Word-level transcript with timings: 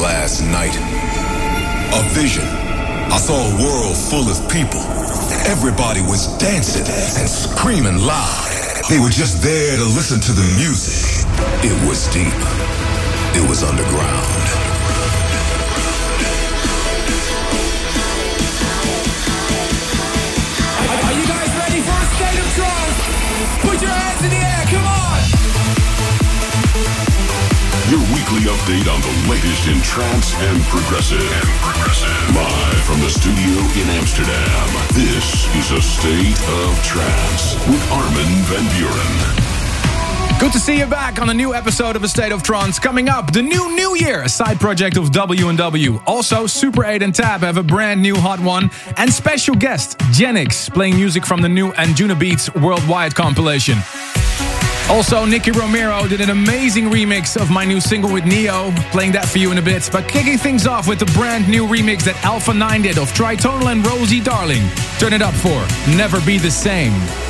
last 0.00 0.40
night. 0.48 0.74
A 1.92 2.02
vision. 2.16 2.44
I 3.12 3.18
saw 3.18 3.36
a 3.36 3.52
world 3.60 3.96
full 3.96 4.28
of 4.32 4.40
people. 4.48 4.80
Everybody 5.44 6.00
was 6.00 6.26
dancing 6.38 6.88
and 6.88 7.28
screaming 7.28 7.98
loud. 7.98 8.48
They 8.88 8.98
were 8.98 9.10
just 9.10 9.42
there 9.42 9.76
to 9.76 9.84
listen 9.84 10.20
to 10.20 10.32
the 10.32 10.46
music. 10.56 11.26
It 11.62 11.76
was 11.86 12.08
deep. 12.08 12.32
It 13.36 13.44
was 13.48 13.62
underground. 13.62 14.26
Are 21.04 21.12
you 21.12 21.26
guys 21.28 21.50
ready 21.60 21.80
for 21.84 21.92
a 21.92 22.06
state 22.16 22.38
of 22.40 22.48
trance? 22.56 22.98
Put 23.60 23.82
your 23.82 23.90
hands 23.90 24.24
in 24.24 24.30
the 24.30 24.36
air, 24.36 24.64
come 24.72 24.86
on! 24.86 25.39
Your 27.90 27.98
weekly 28.14 28.46
update 28.46 28.86
on 28.86 29.00
the 29.00 29.28
latest 29.28 29.66
in 29.66 29.82
trance 29.82 30.32
and 30.34 30.62
progressive. 30.66 31.20
And 31.20 31.48
progressive. 31.58 32.36
Live 32.36 32.84
from 32.84 33.00
the 33.00 33.10
studio 33.10 33.58
in 33.82 33.90
Amsterdam. 33.98 34.68
This 34.94 35.52
is 35.56 35.72
a 35.72 35.82
state 35.82 36.38
of 36.62 36.84
trance 36.84 37.54
with 37.66 37.82
Armin 37.90 38.30
van 38.46 38.64
Buuren. 38.78 39.50
Good 40.38 40.52
to 40.52 40.60
see 40.60 40.78
you 40.78 40.86
back 40.86 41.20
on 41.20 41.30
a 41.30 41.34
new 41.34 41.52
episode 41.52 41.96
of 41.96 42.04
A 42.04 42.08
State 42.08 42.30
of 42.30 42.44
Trance. 42.44 42.78
Coming 42.78 43.08
up, 43.08 43.32
the 43.32 43.42
new 43.42 43.74
New 43.74 43.96
Year, 43.96 44.22
a 44.22 44.28
side 44.28 44.60
project 44.60 44.96
of 44.96 45.10
W&W. 45.10 46.00
Also, 46.06 46.46
Super 46.46 46.84
8 46.84 47.02
and 47.02 47.12
Tab 47.12 47.40
have 47.40 47.56
a 47.56 47.62
brand 47.64 48.00
new 48.00 48.14
hot 48.14 48.38
one. 48.38 48.70
And 48.98 49.12
special 49.12 49.56
guest, 49.56 49.98
Genix, 50.12 50.72
playing 50.72 50.94
music 50.94 51.26
from 51.26 51.42
the 51.42 51.48
new 51.48 51.72
Anjunabeats 51.72 52.62
Worldwide 52.62 53.16
compilation. 53.16 53.78
Also, 54.90 55.24
Nicky 55.24 55.52
Romero 55.52 56.08
did 56.08 56.20
an 56.20 56.30
amazing 56.30 56.86
remix 56.86 57.40
of 57.40 57.48
my 57.48 57.64
new 57.64 57.80
single 57.80 58.12
with 58.12 58.24
Ne-Yo. 58.24 58.72
Playing 58.90 59.12
that 59.12 59.24
for 59.26 59.38
you 59.38 59.52
in 59.52 59.58
a 59.58 59.62
bit. 59.62 59.88
But 59.92 60.08
kicking 60.08 60.36
things 60.36 60.66
off 60.66 60.88
with 60.88 60.98
the 60.98 61.06
brand 61.16 61.48
new 61.48 61.64
remix 61.64 62.02
that 62.02 62.22
Alpha 62.24 62.52
9 62.52 62.82
did 62.82 62.98
of 62.98 63.12
Tritonal 63.12 63.70
and 63.70 63.86
Rosie 63.86 64.20
Darling. 64.20 64.68
Turn 64.98 65.12
it 65.12 65.22
up 65.22 65.34
for 65.34 65.64
Never 65.96 66.20
Be 66.22 66.38
the 66.38 66.50
Same. 66.50 67.29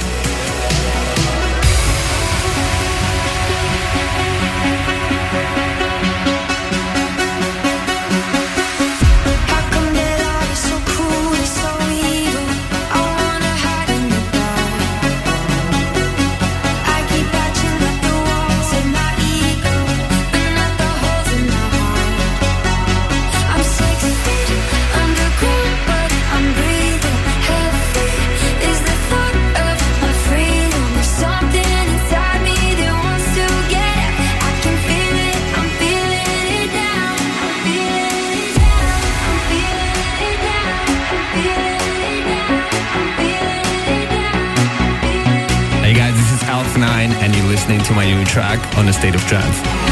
Track 48.30 48.76
on 48.76 48.86
the 48.86 48.92
State 48.92 49.16
of 49.16 49.20
Trance. 49.22 49.89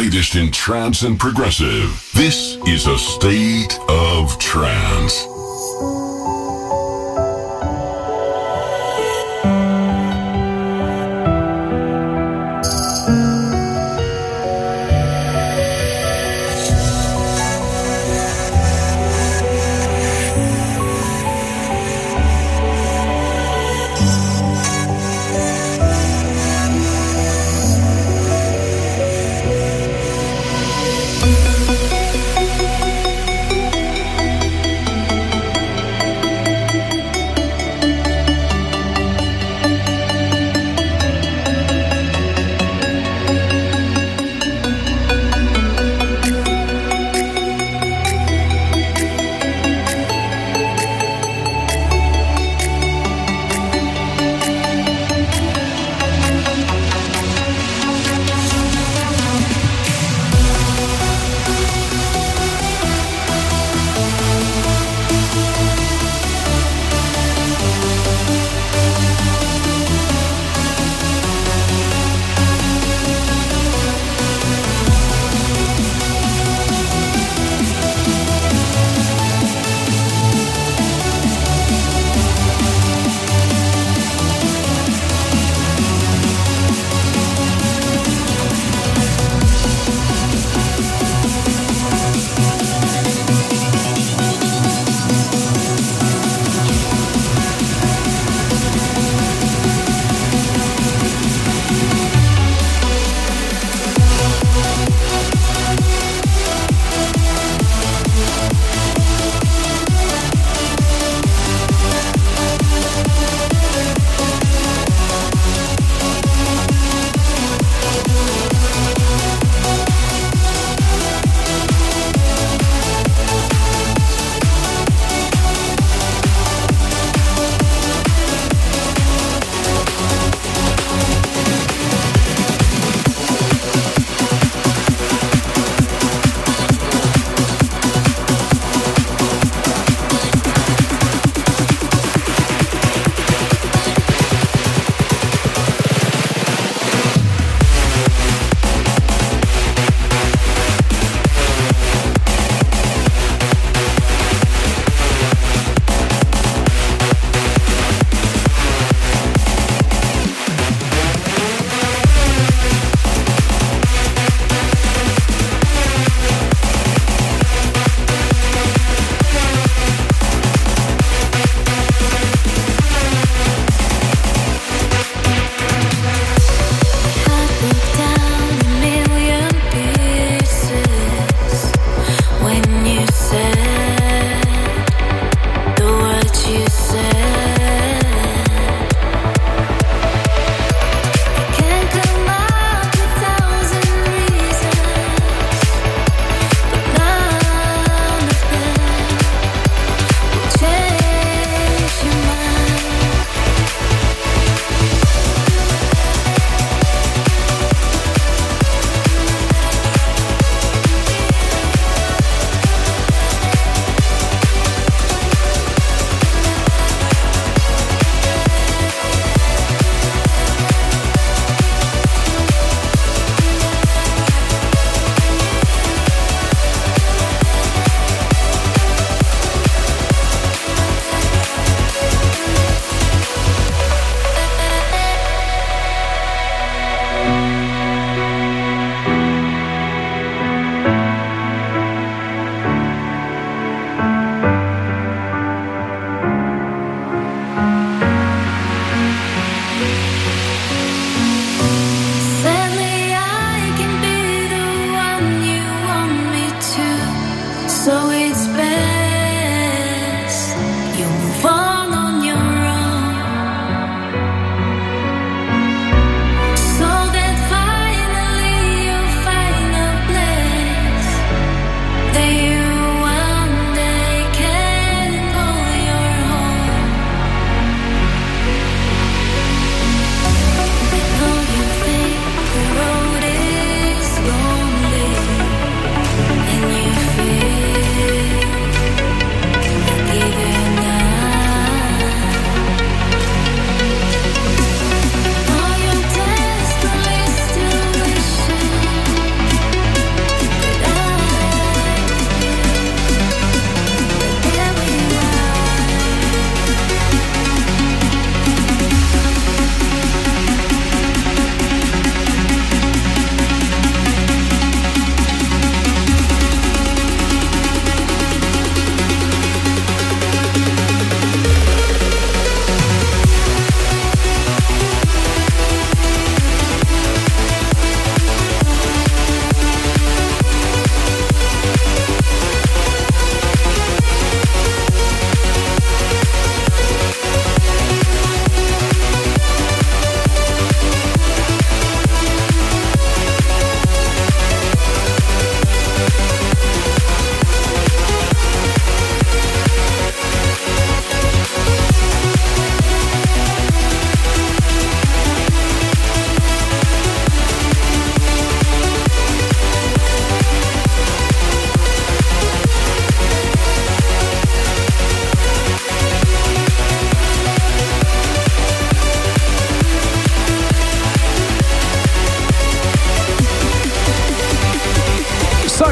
Latest 0.00 0.34
in 0.34 0.50
trance 0.50 1.02
and 1.02 1.20
progressive. 1.20 2.10
This 2.14 2.56
is 2.66 2.86
a 2.86 2.96
state 2.96 3.78
of 3.90 4.38
trance. 4.38 5.39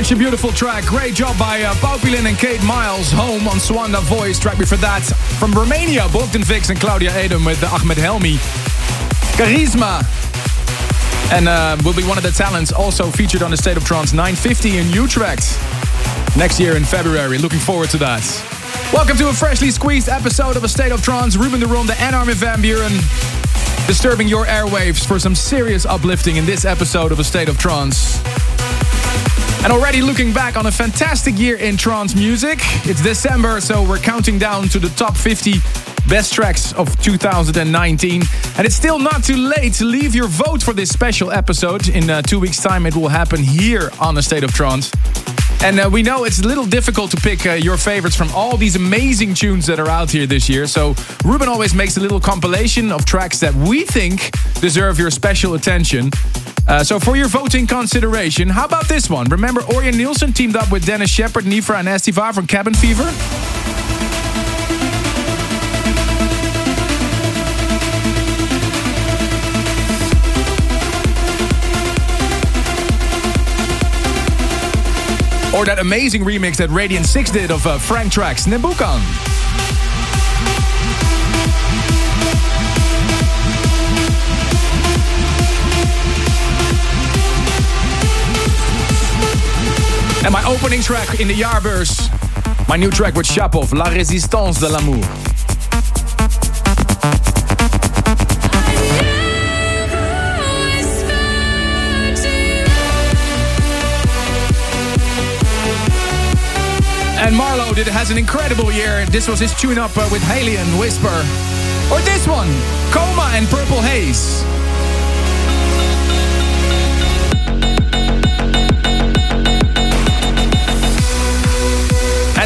Such 0.08 0.16
a 0.16 0.20
beautiful 0.20 0.52
track. 0.52 0.86
Great 0.86 1.14
job 1.14 1.38
by 1.38 1.60
uh, 1.60 1.74
Papulin 1.74 2.26
and 2.26 2.38
Kate 2.38 2.64
Miles. 2.64 3.12
Home 3.12 3.46
on 3.46 3.60
Suanda 3.60 4.00
Voice. 4.00 4.38
Track 4.38 4.56
before 4.56 4.78
that 4.78 5.02
from 5.38 5.52
Romania, 5.52 6.08
Bogdan 6.10 6.42
Vix 6.42 6.70
and 6.70 6.80
Claudiu 6.80 7.10
Adam 7.10 7.44
with 7.44 7.62
Ahmed 7.62 7.98
Helmy. 7.98 8.36
Karizma. 9.36 10.00
And 11.30 11.46
uh, 11.46 11.76
will 11.84 11.92
be 11.92 12.04
one 12.04 12.16
of 12.16 12.24
the 12.24 12.30
talents 12.30 12.72
also 12.72 13.10
featured 13.10 13.42
on 13.42 13.50
the 13.50 13.58
State 13.58 13.76
of 13.76 13.84
Trance 13.84 14.14
950 14.14 14.78
in 14.78 14.88
Utrecht 14.92 15.60
next 16.38 16.58
year 16.58 16.74
in 16.74 16.84
February. 16.84 17.36
Looking 17.36 17.60
forward 17.60 17.90
to 17.90 17.98
that. 17.98 18.24
Welcome 18.94 19.18
to 19.18 19.28
a 19.28 19.34
freshly 19.34 19.70
squeezed 19.70 20.08
episode 20.08 20.56
of 20.56 20.64
A 20.64 20.70
State 20.70 20.92
of 20.92 21.02
Trance. 21.02 21.36
Ruben 21.36 21.60
de 21.60 21.66
Ronde 21.66 21.90
and 21.98 22.16
Armin 22.16 22.34
van 22.34 22.62
Buuren 22.62 22.96
disturbing 23.86 24.26
your 24.26 24.46
airwaves 24.46 25.06
for 25.06 25.18
some 25.18 25.34
serious 25.34 25.84
uplifting 25.84 26.36
in 26.36 26.46
this 26.46 26.64
episode 26.64 27.12
of 27.12 27.20
A 27.20 27.24
State 27.24 27.50
of 27.50 27.58
Trance. 27.58 28.22
And 29.68 29.76
already 29.76 30.00
looking 30.00 30.32
back 30.32 30.56
on 30.56 30.64
a 30.64 30.72
fantastic 30.72 31.38
year 31.38 31.58
in 31.58 31.76
trance 31.76 32.14
music. 32.14 32.58
It's 32.86 33.02
December, 33.02 33.60
so 33.60 33.86
we're 33.86 33.98
counting 33.98 34.38
down 34.38 34.70
to 34.70 34.78
the 34.78 34.88
top 34.88 35.14
50 35.14 35.56
best 36.08 36.32
tracks 36.32 36.72
of 36.72 36.98
2019. 37.02 38.22
And 38.56 38.66
it's 38.66 38.74
still 38.74 38.98
not 38.98 39.24
too 39.24 39.36
late 39.36 39.74
to 39.74 39.84
leave 39.84 40.14
your 40.14 40.26
vote 40.26 40.62
for 40.62 40.72
this 40.72 40.88
special 40.88 41.30
episode. 41.30 41.90
In 41.90 42.08
uh, 42.08 42.22
two 42.22 42.40
weeks' 42.40 42.62
time, 42.62 42.86
it 42.86 42.96
will 42.96 43.08
happen 43.08 43.42
here 43.42 43.90
on 44.00 44.14
the 44.14 44.22
State 44.22 44.42
of 44.42 44.54
Trance. 44.54 44.90
And 45.62 45.78
uh, 45.78 45.90
we 45.92 46.02
know 46.02 46.24
it's 46.24 46.38
a 46.38 46.48
little 46.48 46.64
difficult 46.64 47.10
to 47.10 47.18
pick 47.18 47.44
uh, 47.44 47.52
your 47.52 47.76
favorites 47.76 48.16
from 48.16 48.30
all 48.32 48.56
these 48.56 48.74
amazing 48.74 49.34
tunes 49.34 49.66
that 49.66 49.78
are 49.78 49.90
out 49.90 50.10
here 50.10 50.24
this 50.24 50.48
year. 50.48 50.66
So 50.66 50.94
Ruben 51.26 51.46
always 51.46 51.74
makes 51.74 51.98
a 51.98 52.00
little 52.00 52.20
compilation 52.20 52.90
of 52.90 53.04
tracks 53.04 53.38
that 53.40 53.54
we 53.54 53.84
think 53.84 54.30
deserve 54.62 54.98
your 54.98 55.10
special 55.10 55.52
attention. 55.52 56.10
Uh, 56.68 56.84
so 56.84 57.00
for 57.00 57.16
your 57.16 57.28
voting 57.28 57.66
consideration, 57.66 58.46
how 58.46 58.66
about 58.66 58.86
this 58.88 59.08
one? 59.08 59.26
Remember 59.30 59.62
Ørjan 59.62 59.94
Nilsen 59.96 60.34
teamed 60.34 60.54
up 60.54 60.70
with 60.70 60.84
Dennis 60.84 61.10
Sheperd, 61.10 61.44
Nifra 61.44 61.76
and 61.76 61.88
Estiva 61.88 62.34
from 62.34 62.46
Cabin 62.46 62.74
Fever? 62.74 63.04
Or 75.56 75.64
that 75.64 75.78
amazing 75.78 76.22
remix 76.22 76.56
that 76.56 76.68
Radion6 76.68 77.32
did 77.32 77.50
of 77.50 77.66
uh, 77.66 77.78
Frank 77.78 78.12
Trax, 78.12 78.46
Nebukan. 78.46 79.37
And 90.28 90.34
my 90.34 90.44
opening 90.44 90.82
track 90.82 91.20
in 91.20 91.26
the 91.26 91.32
Jaarbeurs, 91.32 92.10
my 92.68 92.76
new 92.76 92.90
track 92.90 93.14
with 93.14 93.26
Shapov, 93.26 93.72
La 93.72 93.86
Résistance 93.86 94.60
de 94.60 94.68
l'amour. 94.68 95.02
And 107.16 107.34
MaRLo 107.34 107.74
did 107.74 107.86
has 107.86 108.10
an 108.10 108.18
incredible 108.18 108.70
year. 108.70 109.06
This 109.06 109.28
was 109.28 109.40
his 109.40 109.54
tune-up 109.54 109.96
uh, 109.96 110.06
with 110.12 110.20
Halion 110.20 110.78
Whisper. 110.78 111.24
Or 111.90 112.02
this 112.02 112.28
one, 112.28 112.48
Coma 112.92 113.30
and 113.32 113.48
Purple 113.48 113.80
Haze. 113.80 114.44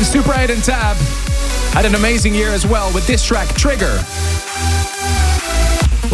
And 0.03 0.11
Super 0.11 0.35
8 0.35 0.51
and 0.51 0.65
Tab 0.65 0.97
had 1.75 1.85
an 1.85 1.95
amazing 1.95 2.35
year 2.35 2.49
as 2.49 2.67
well 2.67 2.93
with 2.93 3.07
this 3.07 3.25
track, 3.25 3.47
Trigger. 3.55 4.01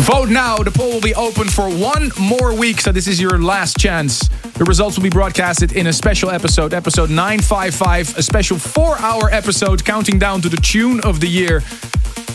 Vote 0.04 0.28
now. 0.28 0.58
The 0.58 0.70
poll 0.70 0.92
will 0.92 1.00
be 1.00 1.14
open 1.14 1.48
for 1.48 1.70
one 1.70 2.10
more 2.20 2.54
week, 2.54 2.82
so 2.82 2.92
this 2.92 3.06
is 3.06 3.18
your 3.18 3.38
last 3.38 3.78
chance. 3.78 4.28
The 4.58 4.64
results 4.64 4.98
will 4.98 5.04
be 5.04 5.08
broadcasted 5.08 5.72
in 5.72 5.86
a 5.86 5.92
special 5.94 6.28
episode, 6.28 6.74
episode 6.74 7.08
955, 7.08 8.18
a 8.18 8.22
special 8.22 8.58
four 8.58 8.98
hour 8.98 9.30
episode 9.30 9.82
counting 9.86 10.18
down 10.18 10.42
to 10.42 10.50
the 10.50 10.58
tune 10.58 11.00
of 11.00 11.20
the 11.20 11.28
year. 11.28 11.62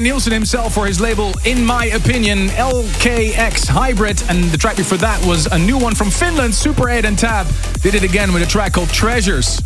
Nilsen 0.00 0.32
himself 0.32 0.74
for 0.74 0.86
his 0.86 1.00
label 1.00 1.32
In 1.44 1.64
My 1.64 1.86
Opinion, 1.86 2.48
LKX 2.48 3.66
Hybrid. 3.66 4.22
And 4.28 4.44
the 4.44 4.58
track 4.58 4.76
before 4.76 4.98
that 4.98 5.24
was 5.26 5.46
a 5.46 5.58
new 5.58 5.78
one 5.78 5.94
from 5.94 6.10
Finland, 6.10 6.54
Super 6.54 6.88
8 6.88 7.04
and 7.04 7.18
Tab. 7.18 7.46
Did 7.82 7.94
it 7.94 8.02
again 8.02 8.32
with 8.32 8.42
a 8.42 8.46
track 8.46 8.74
called 8.74 8.90
Treasures. 8.90 9.62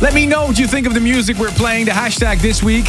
Let 0.00 0.14
me 0.14 0.26
know 0.26 0.46
what 0.46 0.58
you 0.58 0.66
think 0.66 0.86
of 0.86 0.94
the 0.94 1.00
music 1.00 1.38
we're 1.38 1.50
playing. 1.50 1.86
The 1.86 1.92
hashtag 1.92 2.40
this 2.40 2.62
week, 2.62 2.86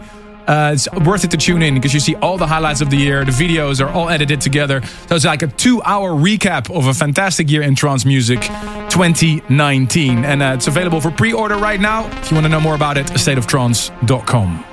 uh, 0.48 0.72
it's 0.74 0.92
worth 0.92 1.24
it 1.24 1.32
to 1.32 1.38
tune 1.38 1.62
in 1.62 1.74
because 1.74 1.94
you 1.94 2.00
see 2.00 2.16
all 2.16 2.38
the 2.38 2.48
highlights 2.48 2.82
of 2.82 2.90
the 2.90 2.98
year. 2.98 3.26
The 3.26 3.32
videos 3.32 3.84
are 3.84 3.90
all 3.90 4.10
edited 4.10 4.42
together. 4.42 4.82
So 5.08 5.16
it's 5.16 5.26
like 5.26 5.42
a 5.42 5.48
two 5.48 5.82
hour 5.84 6.12
recap 6.12 6.76
of 6.76 6.88
a 6.88 6.94
fantastic 6.94 7.50
year 7.50 7.64
in 7.64 7.76
trance 7.76 8.06
music 8.06 8.42
2019. 8.42 10.24
And 10.24 10.42
uh, 10.42 10.54
it's 10.56 10.68
available 10.68 11.02
for 11.02 11.12
pre 11.12 11.34
order 11.34 11.58
right 11.58 11.80
now. 11.80 12.08
If 12.20 12.32
you 12.32 12.36
want 12.36 12.46
to 12.46 12.50
know 12.50 12.62
more 12.62 12.76
about 12.76 12.98
it, 12.98 13.08
stateoftrance.com. 13.08 14.66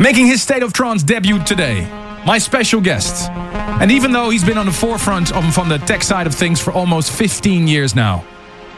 Making 0.00 0.26
his 0.26 0.40
State 0.40 0.62
of 0.62 0.72
Trance 0.72 1.02
debut 1.02 1.42
today, 1.44 1.86
my 2.24 2.38
special 2.38 2.80
guest. 2.80 3.30
And 3.30 3.90
even 3.90 4.12
though 4.12 4.30
he's 4.30 4.44
been 4.44 4.58
on 4.58 4.66
the 4.66 4.72
forefront 4.72 5.34
of, 5.34 5.52
from 5.54 5.68
the 5.68 5.78
tech 5.78 6.02
side 6.02 6.26
of 6.26 6.34
things 6.34 6.60
for 6.60 6.72
almost 6.72 7.12
15 7.12 7.68
years 7.68 7.94
now, 7.94 8.24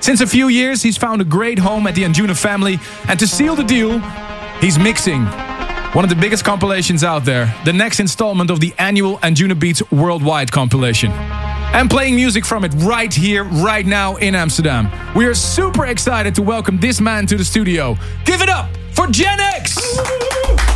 since 0.01 0.21
a 0.21 0.27
few 0.27 0.49
years 0.49 0.83
he's 0.83 0.97
found 0.97 1.21
a 1.21 1.25
great 1.25 1.61
home 1.61 1.87
at 1.87 1.95
the 1.95 2.03
Anjuna 2.03 2.37
family, 2.37 2.79
and 3.09 3.21
to 3.21 3.27
seal 3.29 3.55
the 3.55 3.63
deal, 3.63 4.01
he's 4.63 4.79
mixing 4.79 5.27
one 5.93 6.05
of 6.05 6.09
the 6.09 6.17
biggest 6.17 6.43
compilations 6.43 7.05
out 7.05 7.25
there, 7.27 7.55
the 7.67 7.73
next 7.73 8.01
installment 8.01 8.51
of 8.51 8.61
the 8.61 8.73
annual 8.79 9.19
Anjunabeats 9.19 9.83
Worldwide 9.93 10.51
compilation. 10.51 11.11
And 11.11 11.91
playing 11.91 12.15
music 12.15 12.47
from 12.47 12.65
it 12.65 12.73
right 12.79 13.13
here, 13.13 13.45
right 13.45 13.85
now 13.85 14.17
in 14.17 14.35
Amsterdam. 14.35 14.91
We 15.15 15.27
are 15.27 15.35
super 15.35 15.87
excited 15.87 16.35
to 16.37 16.43
welcome 16.43 16.79
this 16.79 16.99
man 17.01 17.27
to 17.27 17.37
the 17.37 17.45
studio. 17.45 17.99
Give 18.25 18.41
it 18.41 18.49
up 18.49 18.71
for 18.93 19.07
Genix! 19.07 20.72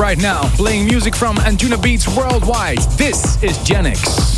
Right 0.00 0.16
now 0.16 0.48
playing 0.56 0.86
music 0.86 1.14
from 1.14 1.36
Anjunabeats 1.36 2.16
worldwide. 2.16 2.78
This 2.96 3.36
is 3.42 3.58
Genix. 3.58 4.29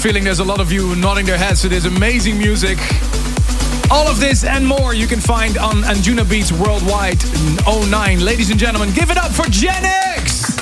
Feeling 0.00 0.22
there's 0.22 0.38
a 0.38 0.44
lot 0.44 0.60
of 0.60 0.70
you 0.70 0.94
nodding 0.94 1.26
their 1.26 1.36
heads 1.36 1.60
to 1.62 1.68
this 1.68 1.84
amazing 1.84 2.38
music. 2.38 2.78
All 3.90 4.06
of 4.06 4.20
this 4.20 4.44
and 4.44 4.64
more 4.64 4.94
you 4.94 5.08
can 5.08 5.18
find 5.18 5.58
on 5.58 5.82
Anjunabeats 5.82 6.52
Worldwide 6.52 7.18
09. 7.90 8.20
Ladies 8.20 8.50
and 8.50 8.60
gentlemen, 8.60 8.94
give 8.94 9.10
it 9.10 9.16
up 9.16 9.32
for 9.32 9.42
Genix! 9.42 10.54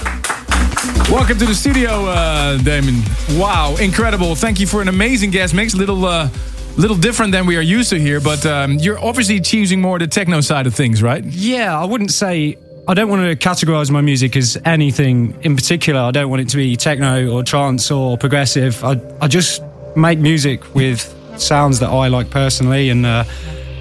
Welcome 1.11 1.37
to 1.39 1.45
the 1.45 1.55
studio, 1.55 2.07
uh, 2.07 2.57
Damon. 2.63 3.03
Wow, 3.33 3.77
incredible. 3.77 4.35
Thank 4.35 4.59
you 4.59 4.67
for 4.67 4.81
an 4.81 4.89
amazing 4.89 5.31
guest 5.33 5.53
mix. 5.53 5.75
A 5.75 5.77
little, 5.77 6.07
uh, 6.07 6.31
little 6.79 6.97
different 6.97 7.33
than 7.33 7.45
we 7.45 7.59
are 7.59 7.63
used 7.63 7.91
to 7.91 8.01
here, 8.01 8.21
but 8.21 8.45
um, 8.47 8.73
you're 8.73 8.99
obviously 8.99 9.41
choosing 9.41 9.83
more 9.83 9.99
the 9.99 10.07
techno 10.07 10.41
side 10.41 10.67
of 10.67 10.75
things, 10.75 11.03
right? 11.03 11.23
Yeah, 11.23 11.79
I 11.79 11.85
wouldn't 11.85 12.11
say. 12.11 12.57
I 12.89 12.95
don't 12.95 13.09
want 13.09 13.23
to 13.23 13.49
categorize 13.49 13.91
my 13.91 14.01
music 14.01 14.37
as 14.37 14.57
anything 14.65 15.37
in 15.43 15.57
particular. 15.57 16.01
I 16.01 16.13
don't 16.13 16.31
want 16.31 16.43
it 16.43 16.49
to 16.51 16.57
be 16.57 16.77
techno 16.77 17.29
or 17.29 17.43
trance 17.43 17.91
or 17.91 18.17
progressive. 18.17 18.85
I, 18.85 19.01
I 19.21 19.27
just 19.27 19.61
make 19.97 20.21
music 20.21 20.73
with 20.73 21.13
sounds 21.37 21.81
that 21.81 21.89
I 21.89 22.07
like 22.07 22.31
personally, 22.31 22.91
and 22.91 23.05
uh, 23.05 23.25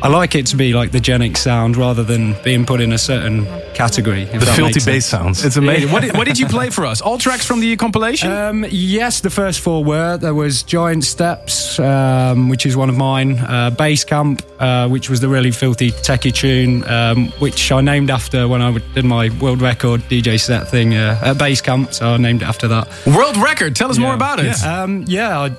I 0.01 0.07
like 0.07 0.33
it 0.33 0.47
to 0.47 0.55
be 0.55 0.73
like 0.73 0.91
the 0.91 0.97
Genix 0.97 1.37
sound 1.37 1.77
rather 1.77 2.03
than 2.03 2.35
being 2.43 2.65
put 2.65 2.81
in 2.81 2.93
a 2.93 2.97
certain 2.97 3.45
category. 3.75 4.25
The 4.25 4.45
filthy 4.45 4.83
bass 4.83 5.05
sounds. 5.05 5.45
It's 5.45 5.57
amazing. 5.57 5.91
what, 5.91 6.01
did, 6.01 6.17
what 6.17 6.25
did 6.25 6.39
you 6.39 6.47
play 6.47 6.69
for 6.69 6.85
us? 6.85 7.01
All 7.01 7.17
tracks 7.17 7.45
from 7.45 7.59
the 7.59 7.75
compilation? 7.75 8.31
Um, 8.31 8.65
yes, 8.69 9.21
the 9.21 9.29
first 9.29 9.59
four 9.59 9.83
were. 9.83 10.17
There 10.17 10.33
was 10.33 10.63
Giant 10.63 11.03
Steps, 11.03 11.79
um, 11.79 12.49
which 12.49 12.65
is 12.65 12.75
one 12.75 12.89
of 12.89 12.97
mine. 12.97 13.37
Uh, 13.37 13.69
Bass 13.69 14.03
Camp, 14.03 14.41
uh, 14.59 14.87
which 14.87 15.09
was 15.09 15.19
the 15.19 15.29
really 15.29 15.51
filthy 15.51 15.91
techie 15.91 16.33
tune, 16.33 16.83
um, 16.89 17.27
which 17.39 17.71
I 17.71 17.81
named 17.81 18.09
after 18.09 18.47
when 18.47 18.61
I 18.61 18.77
did 18.93 19.05
my 19.05 19.29
world 19.39 19.61
record 19.61 20.01
DJ 20.01 20.39
set 20.39 20.67
thing 20.69 20.95
uh, 20.95 21.19
at 21.21 21.37
Bass 21.37 21.61
Camp. 21.61 21.93
So 21.93 22.09
I 22.09 22.17
named 22.17 22.41
it 22.41 22.47
after 22.47 22.67
that. 22.69 22.87
World 23.05 23.37
record. 23.37 23.75
Tell 23.75 23.91
us 23.91 23.97
more 23.97 24.13
about 24.13 24.39
it. 24.39 24.63
Um, 24.63 25.03
yeah, 25.07 25.39
I, 25.39 25.51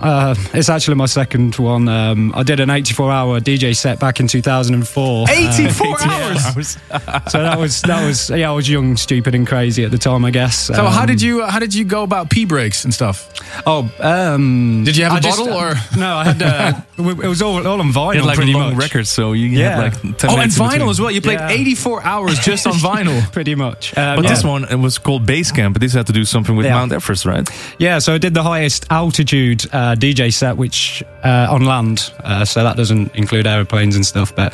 uh, 0.00 0.34
it's 0.52 0.68
actually 0.68 0.96
my 0.96 1.06
second 1.06 1.56
one. 1.56 1.88
Um, 1.88 2.32
I 2.34 2.42
did 2.42 2.60
an 2.60 2.68
84 2.70 3.10
hour 3.12 3.40
DJ 3.40 3.74
set 3.76 3.98
back 3.98 4.20
in 4.20 4.26
2004. 4.28 5.26
84 5.30 5.86
Uh, 5.94 6.06
hours. 6.10 6.42
so 7.30 7.42
that 7.42 7.58
was 7.58 7.80
that 7.82 8.04
was 8.04 8.30
yeah. 8.30 8.50
I 8.50 8.52
was 8.52 8.68
young, 8.68 8.96
stupid, 8.96 9.34
and 9.34 9.46
crazy 9.46 9.84
at 9.84 9.90
the 9.90 9.98
time, 9.98 10.24
I 10.24 10.30
guess. 10.30 10.58
So 10.66 10.84
how 10.86 11.06
did 11.06 11.22
you 11.22 11.42
how 11.44 11.58
did 11.58 11.74
you 11.74 11.84
go 11.84 12.02
about 12.02 12.30
P 12.30 12.44
breaks 12.44 12.84
and 12.84 12.92
stuff? 12.92 13.30
Oh, 13.66 13.90
um, 14.00 14.82
Did 14.84 14.96
you 14.96 15.04
have 15.04 15.12
a 15.14 15.16
I 15.16 15.20
just- 15.20 15.38
bottle 15.38 15.54
or? 15.54 15.74
no? 15.98 16.16
I 16.16 16.24
had. 16.24 16.42
Uh, 16.42 16.80
it 16.98 17.28
was 17.28 17.42
all 17.42 17.66
all 17.66 17.80
on 17.80 17.92
vinyl, 17.92 18.14
You 18.14 18.20
had 18.20 18.26
like 18.26 18.36
pretty 18.36 18.52
long 18.52 18.74
much. 18.74 18.82
records, 18.82 19.08
so 19.10 19.32
you 19.32 19.46
Yeah. 19.48 19.76
had 19.76 19.78
like 20.04 20.18
10 20.18 20.30
Oh, 20.30 20.38
and 20.38 20.50
vinyl 20.52 20.90
as 20.90 21.00
well. 21.00 21.10
You 21.10 21.20
played 21.20 21.38
Yeah. 21.38 21.48
84 21.50 22.02
hours 22.04 22.38
just 22.40 22.66
on 22.66 22.74
vinyl. 22.74 23.20
Pretty 23.32 23.54
much. 23.54 23.96
Um, 23.96 24.16
But 24.16 24.24
yeah. 24.24 24.30
this 24.30 24.44
one 24.44 24.64
it 24.64 24.78
was 24.78 24.98
called 24.98 25.24
Base 25.26 25.52
Camp, 25.52 25.74
but 25.74 25.80
this 25.80 25.92
had 25.94 26.06
to 26.06 26.12
do 26.12 26.24
something 26.24 26.56
with 26.56 26.66
Yeah. 26.66 26.74
Mount 26.74 26.92
Everest, 26.92 27.24
right? 27.26 27.48
Yeah, 27.78 27.98
so 28.00 28.14
I 28.14 28.18
did 28.18 28.34
the 28.34 28.42
highest 28.42 28.86
altitude 28.90 29.64
uh, 29.72 29.83
DJ 29.92 30.32
set, 30.32 30.56
which 30.56 31.02
uh, 31.22 31.46
on 31.50 31.64
land. 31.64 32.12
Uh, 32.22 32.44
so 32.44 32.62
that 32.64 32.76
doesn't 32.76 33.14
include 33.14 33.46
aeroplanes 33.46 33.96
and 33.96 34.04
stuff. 34.04 34.34
But 34.34 34.52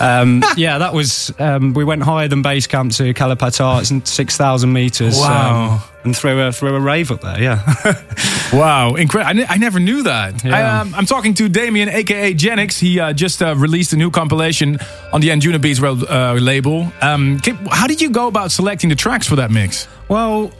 um, 0.00 0.42
yeah, 0.56 0.78
that 0.78 0.92
was. 0.92 1.32
Um, 1.38 1.74
we 1.74 1.84
went 1.84 2.02
higher 2.02 2.28
than 2.28 2.42
base 2.42 2.66
camp 2.66 2.92
to 2.92 3.14
Kala 3.14 3.36
Patthar. 3.36 3.80
It's 3.80 4.10
six 4.10 4.36
thousand 4.36 4.72
meters. 4.72 5.18
Wow. 5.18 5.74
um, 5.74 5.82
and 6.04 6.16
threw 6.16 6.40
a 6.40 6.52
threw 6.52 6.74
a 6.74 6.80
rave 6.80 7.10
up 7.10 7.20
there. 7.20 7.40
Yeah. 7.40 7.62
Wow, 8.52 8.96
incredible! 8.96 9.46
I, 9.48 9.56
never 9.56 9.80
knew 9.80 10.02
that. 10.02 10.44
Yeah. 10.44 10.54
I, 10.54 10.80
um, 10.80 10.94
I'm 10.94 11.06
talking 11.06 11.32
to 11.34 11.48
Damien, 11.48 11.88
aka 11.88 12.34
Genix. 12.34 12.78
He 12.78 13.00
uh, 13.00 13.14
just 13.14 13.42
uh, 13.42 13.54
released 13.56 13.94
a 13.94 13.96
new 13.96 14.10
compilation 14.10 14.78
on 15.10 15.22
the 15.22 15.30
Anjunabeats 15.30 15.82
uh, 15.82 16.34
label. 16.34 16.92
Um, 17.00 17.40
how 17.70 17.86
did 17.86 18.02
you 18.02 18.10
go 18.10 18.26
about 18.26 18.52
selecting 18.52 18.90
the 18.90 18.94
tracks 18.94 19.26
for 19.26 19.36
that 19.36 19.50
mix? 19.50 19.88
Well, 20.08 20.52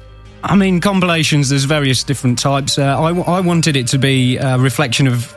I 0.44 0.56
mean, 0.56 0.80
compilations, 0.80 1.48
there's 1.50 1.64
various 1.64 2.02
different 2.02 2.38
types. 2.38 2.78
Uh, 2.78 2.82
I, 3.00 3.10
I 3.12 3.40
wanted 3.40 3.76
it 3.76 3.86
to 3.88 3.98
be 3.98 4.36
a 4.38 4.58
reflection 4.58 5.06
of, 5.06 5.34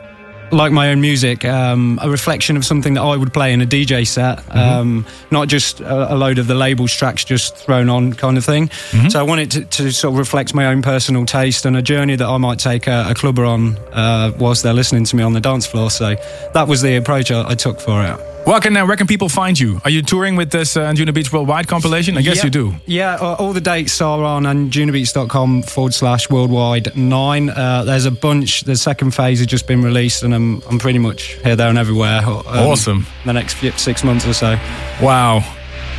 like 0.52 0.70
my 0.70 0.90
own 0.90 1.00
music, 1.00 1.44
um, 1.44 1.98
a 2.00 2.08
reflection 2.08 2.56
of 2.56 2.64
something 2.64 2.94
that 2.94 3.02
I 3.02 3.16
would 3.16 3.32
play 3.32 3.52
in 3.52 3.60
a 3.60 3.66
DJ 3.66 4.06
set, 4.06 4.44
um, 4.54 5.04
not 5.32 5.48
just 5.48 5.80
a, 5.80 6.14
a 6.14 6.16
load 6.16 6.38
of 6.38 6.46
the 6.46 6.54
label's 6.54 6.92
tracks 6.94 7.24
just 7.24 7.56
thrown 7.56 7.88
on 7.88 8.12
kind 8.12 8.38
of 8.38 8.44
thing. 8.44 8.70
So 9.10 9.18
I 9.18 9.24
wanted 9.24 9.50
to, 9.52 9.64
to 9.64 9.90
sort 9.92 10.12
of 10.14 10.18
reflect 10.18 10.54
my 10.54 10.66
own 10.66 10.82
personal 10.82 11.26
taste 11.26 11.64
and 11.66 11.76
a 11.76 11.82
journey 11.82 12.14
that 12.14 12.28
I 12.28 12.36
might 12.36 12.60
take 12.60 12.86
a, 12.86 13.06
a 13.08 13.14
clubber 13.14 13.44
on 13.44 13.76
uh, 13.92 14.30
whilst 14.38 14.62
they're 14.62 14.72
listening 14.72 15.04
to 15.04 15.16
me 15.16 15.24
on 15.24 15.32
the 15.32 15.40
dance 15.40 15.66
floor. 15.66 15.90
So 15.90 16.14
that 16.54 16.68
was 16.68 16.80
the 16.80 16.94
approach 16.96 17.30
I, 17.32 17.50
I 17.50 17.54
took 17.56 17.80
for 17.80 18.04
it. 18.04 18.20
Well, 18.46 18.60
can, 18.60 18.76
uh, 18.76 18.86
where 18.86 18.96
can 18.96 19.08
people 19.08 19.28
find 19.28 19.58
you? 19.58 19.80
Are 19.82 19.90
you 19.90 20.02
touring 20.02 20.36
with 20.36 20.52
this 20.52 20.76
uh, 20.76 20.82
Anjunabeats 20.88 21.32
Worldwide 21.32 21.66
compilation? 21.66 22.16
I 22.16 22.22
guess 22.22 22.36
Yeah. 22.36 22.44
you 22.44 22.50
do. 22.50 22.74
Yeah, 22.86 23.14
uh, 23.16 23.34
all 23.40 23.52
the 23.52 23.60
dates 23.60 24.00
are 24.00 24.22
on 24.22 24.44
anjunabeats.com 24.44 25.62
forward 25.62 25.92
slash 25.94 26.30
worldwide 26.30 26.96
nine. 26.96 27.50
Uh, 27.50 27.82
there's 27.84 28.04
a 28.06 28.12
bunch. 28.12 28.60
The 28.62 28.76
second 28.76 29.14
phase 29.16 29.38
has 29.40 29.48
just 29.48 29.66
been 29.66 29.82
released, 29.82 30.22
and 30.22 30.32
I'm, 30.32 30.62
I'm 30.70 30.78
pretty 30.78 31.00
much 31.00 31.34
here, 31.42 31.56
there, 31.56 31.68
and 31.68 31.76
everywhere. 31.76 32.20
um, 32.24 32.42
Awesome. 32.46 33.06
The 33.24 33.32
next 33.32 33.54
few, 33.54 33.72
six 33.72 34.04
months 34.04 34.24
or 34.24 34.32
so. 34.32 34.56
Wow, 35.02 35.42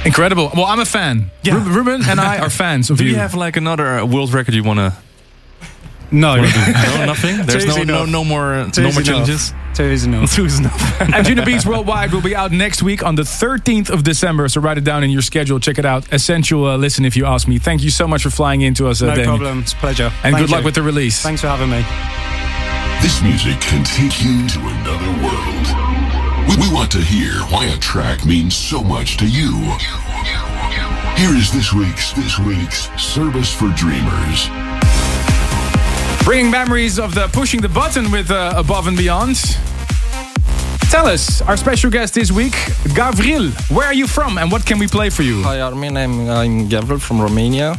incredible. 0.05 0.49
Well, 0.55 0.65
I'm 0.65 0.79
a 0.79 0.85
fan. 0.85 1.31
Yeah. 1.43 1.61
Ruben 1.67 2.01
and 2.07 2.17
I 2.17 2.39
are 2.39 2.49
fans 2.49 2.89
of 2.89 2.97
Do 2.97 3.03
you. 3.03 3.09
Do 3.09 3.15
you 3.15 3.19
have 3.21 3.33
like 3.35 3.57
another 3.57 4.05
world 4.05 4.31
record 4.33 4.53
you 4.55 4.63
want 4.63 4.79
to 4.79 4.93
No, 6.09 6.35
No, 6.41 7.05
nothing. 7.05 7.45
There's 7.45 7.65
no, 7.65 7.83
no 7.83 8.05
no 8.05 8.23
more 8.23 8.65
Two's 8.71 8.77
no 8.77 8.83
more 8.83 8.91
enough. 8.93 9.03
challenges. 9.05 9.53
Two 9.73 9.83
is 9.83 10.05
enough. 10.05 10.31
Two's 10.35 10.59
enough. 10.59 10.79
Anjunabeats 10.99 11.65
Worldwide 11.65 12.13
will 12.13 12.21
be 12.21 12.33
out 12.35 12.51
next 12.51 12.81
week 12.81 13.03
on 13.03 13.15
the 13.15 13.23
13th 13.23 13.89
of 13.89 14.03
December. 14.03 14.47
So 14.47 14.61
write 14.61 14.77
it 14.77 14.83
down 14.85 15.03
in 15.03 15.09
your 15.09 15.21
schedule. 15.21 15.59
Check 15.59 15.77
it 15.79 15.85
out. 15.85 16.11
Essential 16.13 16.65
uh, 16.65 16.77
listen 16.77 17.03
if 17.03 17.17
you 17.17 17.25
ask 17.25 17.47
me. 17.47 17.59
Thank 17.59 17.83
you 17.83 17.89
so 17.89 18.07
much 18.07 18.23
for 18.23 18.29
flying 18.29 18.61
in 18.61 18.73
to 18.75 18.87
us, 18.87 19.01
uh, 19.01 19.07
No 19.07 19.15
Damien. 19.15 19.27
problem. 19.29 19.59
It's 19.59 19.73
a 19.73 19.75
pleasure. 19.75 20.11
And 20.23 20.33
Thank 20.33 20.37
good 20.37 20.49
luck 20.49 20.63
with 20.63 20.75
the 20.75 20.81
release. 20.81 21.21
Thanks 21.21 21.41
for 21.41 21.47
having 21.47 21.69
me. 21.69 21.83
This 23.01 23.21
music 23.21 23.59
can 23.61 23.83
take 23.83 24.23
you 24.23 24.47
to 24.47 24.59
another 24.59 25.11
world. 25.23 26.47
We, 26.49 26.55
we 26.67 26.73
want 26.73 26.89
to 26.93 26.99
hear 26.99 27.33
why 27.51 27.65
a 27.65 27.77
track 27.77 28.25
means 28.25 28.55
so 28.55 28.81
much 28.81 29.17
to 29.17 29.27
you. 29.27 29.51
Here 31.17 31.35
is 31.35 31.51
this 31.51 31.73
week's 31.73 32.13
this 32.13 32.39
week's 32.39 32.89
service 33.01 33.51
for 33.53 33.69
dreamers. 33.75 34.49
Bringing 36.27 36.51
memories 36.51 36.99
of 36.99 37.15
the 37.15 37.29
pushing 37.29 37.61
the 37.61 37.69
button 37.69 38.11
with 38.11 38.31
uh, 38.31 38.51
Above 38.57 38.87
and 38.87 38.97
Beyond. 38.97 39.37
Tell 40.91 41.07
us, 41.07 41.41
our 41.43 41.55
special 41.55 41.89
guest 41.89 42.15
this 42.15 42.33
week, 42.33 42.51
Gavril. 42.97 43.53
Where 43.71 43.87
are 43.87 43.93
you 43.93 44.07
from 44.07 44.37
and 44.37 44.51
what 44.51 44.65
can 44.65 44.77
we 44.77 44.87
play 44.87 45.09
for 45.09 45.23
you? 45.23 45.41
Hi 45.43 45.61
Armin, 45.61 45.95
I'm, 45.95 46.29
I'm 46.29 46.67
Gavril 46.67 46.99
from 46.99 47.21
Romania. 47.21 47.77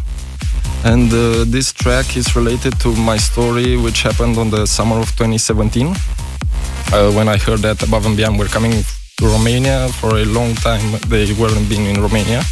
And 0.83 1.13
uh, 1.13 1.45
this 1.45 1.75
track 1.75 2.17
is 2.17 2.35
related 2.35 2.81
to 2.81 2.89
my 2.97 3.19
story, 3.19 3.77
which 3.77 4.01
happened 4.01 4.39
on 4.39 4.49
the 4.49 4.65
summer 4.65 4.97
of 4.97 5.15
2017. 5.15 5.89
Uh, 5.89 7.13
when 7.13 7.29
I 7.29 7.37
heard 7.37 7.59
that 7.59 7.83
Above 7.83 8.07
and 8.07 8.17
Beyond 8.17 8.39
were 8.39 8.47
coming 8.49 8.73
to 9.19 9.27
Romania 9.27 9.91
for 10.01 10.17
a 10.17 10.25
long 10.25 10.55
time, 10.55 10.99
they 11.09 11.35
weren't 11.35 11.69
been 11.69 11.85
in 11.85 12.01
Romania. 12.01 12.43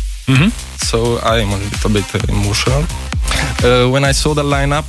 So 0.78 1.18
I'm 1.22 1.50
a 1.50 1.56
little 1.56 1.90
bit 1.90 2.14
uh, 2.14 2.20
emotional. 2.28 2.84
Uh, 3.64 3.88
when 3.90 4.04
I 4.04 4.12
saw 4.12 4.34
the 4.34 4.42
lineup, 4.42 4.84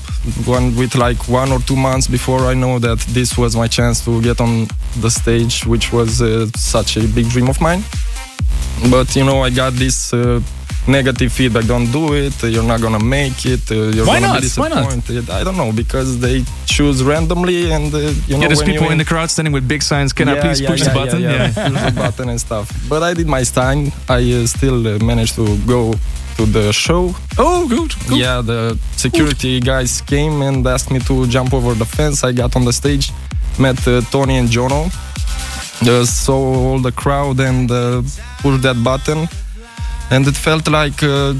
one 0.47 0.75
with 0.75 0.95
like 0.95 1.27
one 1.27 1.51
or 1.51 1.59
two 1.59 1.75
months 1.75 2.07
before 2.07 2.41
I 2.41 2.53
know 2.53 2.79
that 2.79 2.99
this 3.13 3.37
was 3.37 3.55
my 3.55 3.67
chance 3.67 4.03
to 4.05 4.21
get 4.21 4.41
on 4.41 4.67
the 4.99 5.09
stage, 5.09 5.65
which 5.65 5.91
was 5.93 6.21
uh, 6.21 6.47
such 6.55 6.97
a 6.97 7.07
big 7.07 7.29
dream 7.29 7.49
of 7.49 7.59
mine. 7.61 7.83
But 8.91 9.15
you 9.15 9.23
know, 9.23 9.41
I 9.43 9.49
got 9.49 9.73
this 9.73 10.13
uh, 10.13 10.41
negative 10.87 11.31
feedback. 11.31 11.65
Don't 11.65 11.91
do 11.91 12.13
it. 12.13 12.41
You're 12.43 12.63
not 12.63 12.81
gonna 12.81 13.03
make 13.03 13.45
it. 13.45 13.69
uh, 13.71 13.75
You're 13.95 14.05
Why 14.05 14.19
gonna 14.19 14.33
not? 14.33 14.41
be 14.41 14.49
Why 14.61 14.69
not? 14.69 14.89
disappointed. 14.89 15.29
I 15.29 15.43
don't 15.43 15.57
know 15.57 15.71
because 15.71 16.19
they 16.19 16.43
choose 16.65 17.03
randomly, 17.03 17.71
and 17.71 17.93
uh, 17.93 17.97
you 17.97 18.35
know 18.35 18.41
Yeah, 18.41 18.47
there's 18.47 18.59
when 18.63 18.71
people 18.71 18.89
in 18.91 18.97
the 18.97 19.05
crowd 19.05 19.29
standing 19.29 19.53
with 19.53 19.67
big 19.67 19.81
signs. 19.83 20.13
Can 20.13 20.27
I 20.29 20.39
please 20.39 20.61
yeah, 20.61 20.69
push 20.69 20.81
yeah, 20.81 20.87
the 20.87 20.93
button? 20.99 21.21
Yeah, 21.21 21.31
yeah. 21.31 21.69
push 21.69 21.81
the 21.93 22.01
button 22.01 22.29
and 22.29 22.39
stuff. 22.39 22.65
But 22.89 23.03
I 23.03 23.13
did 23.13 23.27
my 23.27 23.43
time. 23.43 23.91
I 24.09 24.19
uh, 24.33 24.45
still 24.47 24.87
uh, 24.87 24.99
managed 24.99 25.35
to 25.35 25.57
go 25.65 25.93
to 26.37 26.45
the 26.45 26.71
show. 26.71 27.13
Oh, 27.37 27.67
good. 27.67 27.91
good. 28.07 28.17
Yeah, 28.19 28.41
the 28.41 28.77
security 28.95 29.59
guys 29.59 30.01
came 30.01 30.41
and 30.41 30.65
asked 30.67 30.91
me 30.91 30.99
to 30.99 31.25
jump 31.27 31.53
over 31.53 31.73
the 31.73 31.85
fence. 31.85 32.23
I 32.23 32.31
got 32.31 32.55
on 32.55 32.63
the 32.65 32.73
stage, 32.73 33.11
met 33.59 33.79
uh, 33.87 34.01
Tony 34.11 34.37
and 34.37 34.47
Jono, 34.49 34.85
uh, 35.81 36.05
saw 36.05 36.37
all 36.37 36.79
the 36.79 36.91
crowd 36.91 37.39
and 37.39 37.69
uh, 37.71 38.01
pushed 38.41 38.61
that 38.63 38.77
button, 38.83 39.27
and 40.11 40.27
it 40.27 40.35
felt 40.35 40.67
like. 40.67 41.01
Uh, 41.03 41.33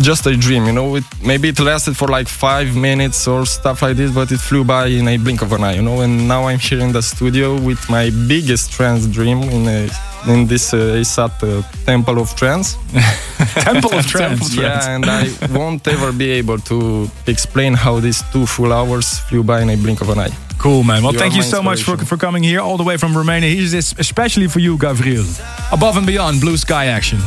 just 0.00 0.26
a 0.26 0.36
dream, 0.36 0.66
you 0.66 0.72
know. 0.72 0.96
It, 0.96 1.04
maybe 1.24 1.48
it 1.48 1.60
lasted 1.60 1.96
for 1.96 2.08
like 2.08 2.26
five 2.28 2.74
minutes 2.76 3.28
or 3.28 3.46
stuff 3.46 3.82
like 3.82 3.96
this, 3.96 4.10
but 4.10 4.32
it 4.32 4.38
flew 4.40 4.64
by 4.64 4.86
in 4.86 5.06
a 5.08 5.16
blink 5.16 5.42
of 5.42 5.52
an 5.52 5.62
eye, 5.62 5.74
you 5.74 5.82
know. 5.82 6.00
And 6.00 6.26
now 6.26 6.48
I'm 6.48 6.58
here 6.58 6.80
in 6.80 6.92
the 6.92 7.02
studio 7.02 7.60
with 7.60 7.88
my 7.88 8.10
biggest 8.26 8.72
trance 8.72 9.06
dream 9.06 9.42
in 9.42 9.68
a, 9.68 9.88
in 10.28 10.46
this 10.46 10.74
uh, 10.74 10.98
ASOT 11.00 11.30
uh, 11.42 11.62
Temple 11.84 12.18
of 12.18 12.34
Trance. 12.34 12.76
Temple 13.54 13.94
of 13.94 14.06
Trance. 14.14 14.54
Yeah, 14.54 14.96
and 14.96 15.04
I 15.06 15.28
won't 15.52 15.86
ever 15.86 16.12
be 16.12 16.30
able 16.30 16.58
to 16.58 17.08
explain 17.26 17.74
how 17.74 18.00
these 18.00 18.22
two 18.32 18.46
full 18.46 18.72
hours 18.72 19.20
flew 19.20 19.44
by 19.44 19.60
in 19.62 19.70
a 19.70 19.76
blink 19.76 20.00
of 20.00 20.08
an 20.08 20.18
eye. 20.18 20.36
Cool, 20.58 20.84
man. 20.84 21.02
Well, 21.02 21.12
You 21.12 21.18
thank 21.18 21.34
you 21.36 21.42
so 21.42 21.62
much 21.62 21.82
for, 21.82 21.96
for 21.96 22.16
coming 22.16 22.42
here 22.42 22.60
all 22.60 22.76
the 22.76 22.84
way 22.84 22.96
from 22.96 23.16
Romania. 23.16 23.50
Here's 23.50 23.72
this 23.72 23.94
especially 23.98 24.48
for 24.48 24.60
you, 24.60 24.76
Gavril. 24.76 25.26
Above 25.72 25.96
and 25.96 26.06
Beyond, 26.06 26.40
Blue 26.40 26.56
Sky 26.56 26.86
Action. 26.86 27.18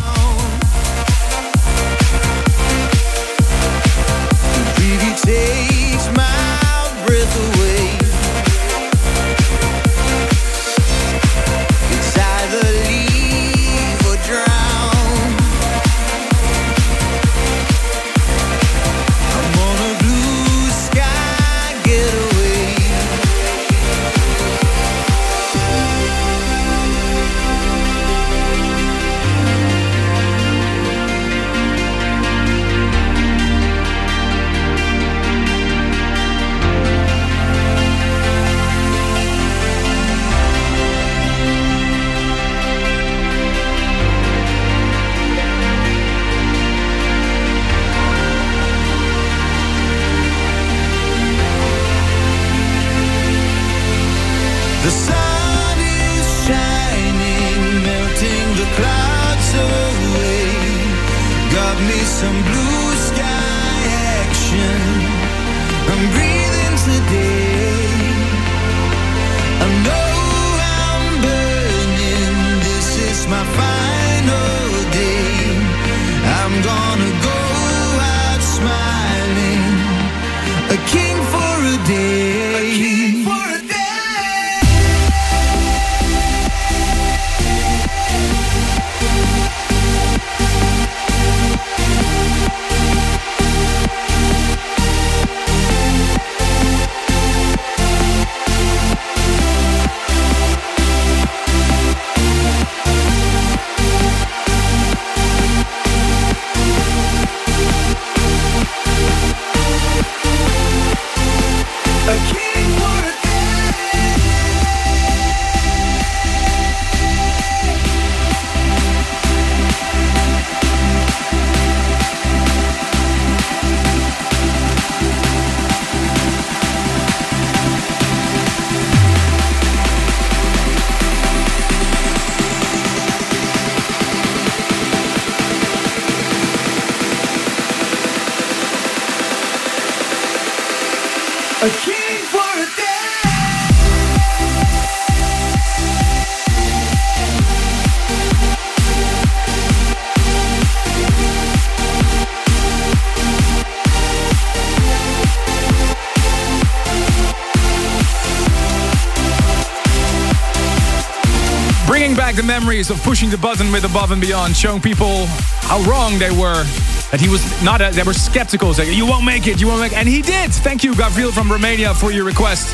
Memories 162.66 162.90
of 162.90 163.00
pushing 163.04 163.30
the 163.30 163.38
button 163.38 163.72
with 163.72 163.84
Above 163.84 164.10
and 164.10 164.20
Beyond, 164.20 164.58
showing 164.58 164.82
people 164.82 165.28
how 165.70 165.80
wrong 165.84 166.18
they 166.18 166.32
were. 166.32 166.64
That 167.12 167.20
he 167.22 167.30
was 167.30 167.46
not, 167.64 167.80
a, 167.80 167.92
they 167.92 168.02
were 168.02 168.12
skeptical, 168.12 168.74
saying, 168.74 168.98
You 168.98 169.06
won't 169.06 169.24
make 169.24 169.46
it, 169.46 169.62
you 169.62 169.68
won't 169.68 169.82
make 169.82 169.92
it. 169.92 170.00
And 170.00 170.10
he 170.10 170.24
did. 170.24 170.52
Thank 170.52 170.84
you, 170.84 170.94
Gavril 170.94 171.32
from 171.32 171.52
Romania, 171.52 171.94
for 171.94 172.12
your 172.12 172.26
request. 172.26 172.74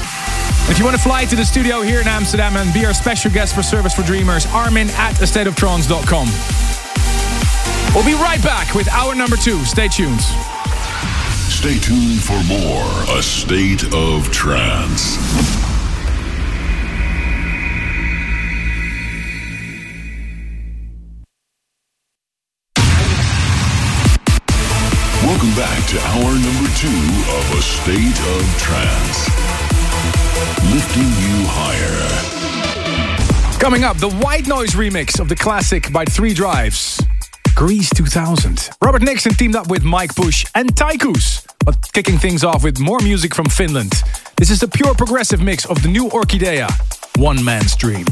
If 0.70 0.80
you 0.80 0.86
want 0.86 0.96
to 0.96 1.04
fly 1.04 1.26
to 1.26 1.36
the 1.36 1.44
studio 1.44 1.82
here 1.82 2.00
in 2.00 2.08
Amsterdam 2.08 2.56
and 2.56 2.74
be 2.74 2.86
our 2.86 2.94
special 2.94 3.32
guest 3.32 3.54
for 3.54 3.64
Service 3.64 3.94
for 3.94 4.04
Dreamers, 4.04 4.46
Armin 4.54 4.88
at 4.92 5.16
astateoftrance.com. 5.16 6.28
We'll 7.94 8.06
be 8.06 8.16
right 8.24 8.42
back 8.42 8.74
with 8.74 8.88
hour 8.94 9.14
number 9.14 9.36
two. 9.36 9.60
Stay 9.66 9.90
tuned. 9.90 10.22
Stay 11.52 11.78
tuned 11.80 12.24
for 12.24 12.42
more 12.46 13.18
A 13.18 13.22
State 13.22 13.94
of 13.94 14.32
Trance. 14.32 15.61
To 25.92 26.00
hour 26.00 26.32
number 26.32 26.70
two 26.78 26.88
of 26.88 27.52
A 27.52 27.62
State 27.62 28.18
of 28.32 28.42
Trance. 28.58 29.28
Lifting 30.72 31.04
you 31.20 31.46
higher. 31.50 32.08
Coming 33.60 33.84
up, 33.84 33.98
the 33.98 34.10
white 34.24 34.48
noise 34.48 34.70
remix 34.70 35.20
of 35.20 35.28
the 35.28 35.36
classic 35.36 35.92
by 35.92 36.06
Three 36.06 36.34
Drives. 36.34 37.02
Greece 37.56 37.90
2000. 37.90 38.70
Robert 38.82 39.02
Nickson 39.02 39.34
teamed 39.34 39.58
up 39.58 39.70
with 39.70 39.82
M.I.K.E. 39.84 40.14
Push 40.16 40.46
and 40.56 40.74
Tycoos, 40.78 41.46
but 41.66 41.76
kicking 41.92 42.18
things 42.18 42.46
off 42.46 42.64
with 42.64 42.80
more 42.80 43.00
music 43.00 43.36
from 43.36 43.48
Finland. 43.48 43.92
This 44.38 44.50
is 44.50 44.62
the 44.62 44.70
pure 44.70 44.96
progressive 44.96 45.42
mix 45.42 45.66
of 45.66 45.84
the 45.84 45.90
new 45.90 46.08
Orkidea, 46.08 46.72
One 47.18 47.44
Man's 47.44 47.76
Dream. 47.76 48.06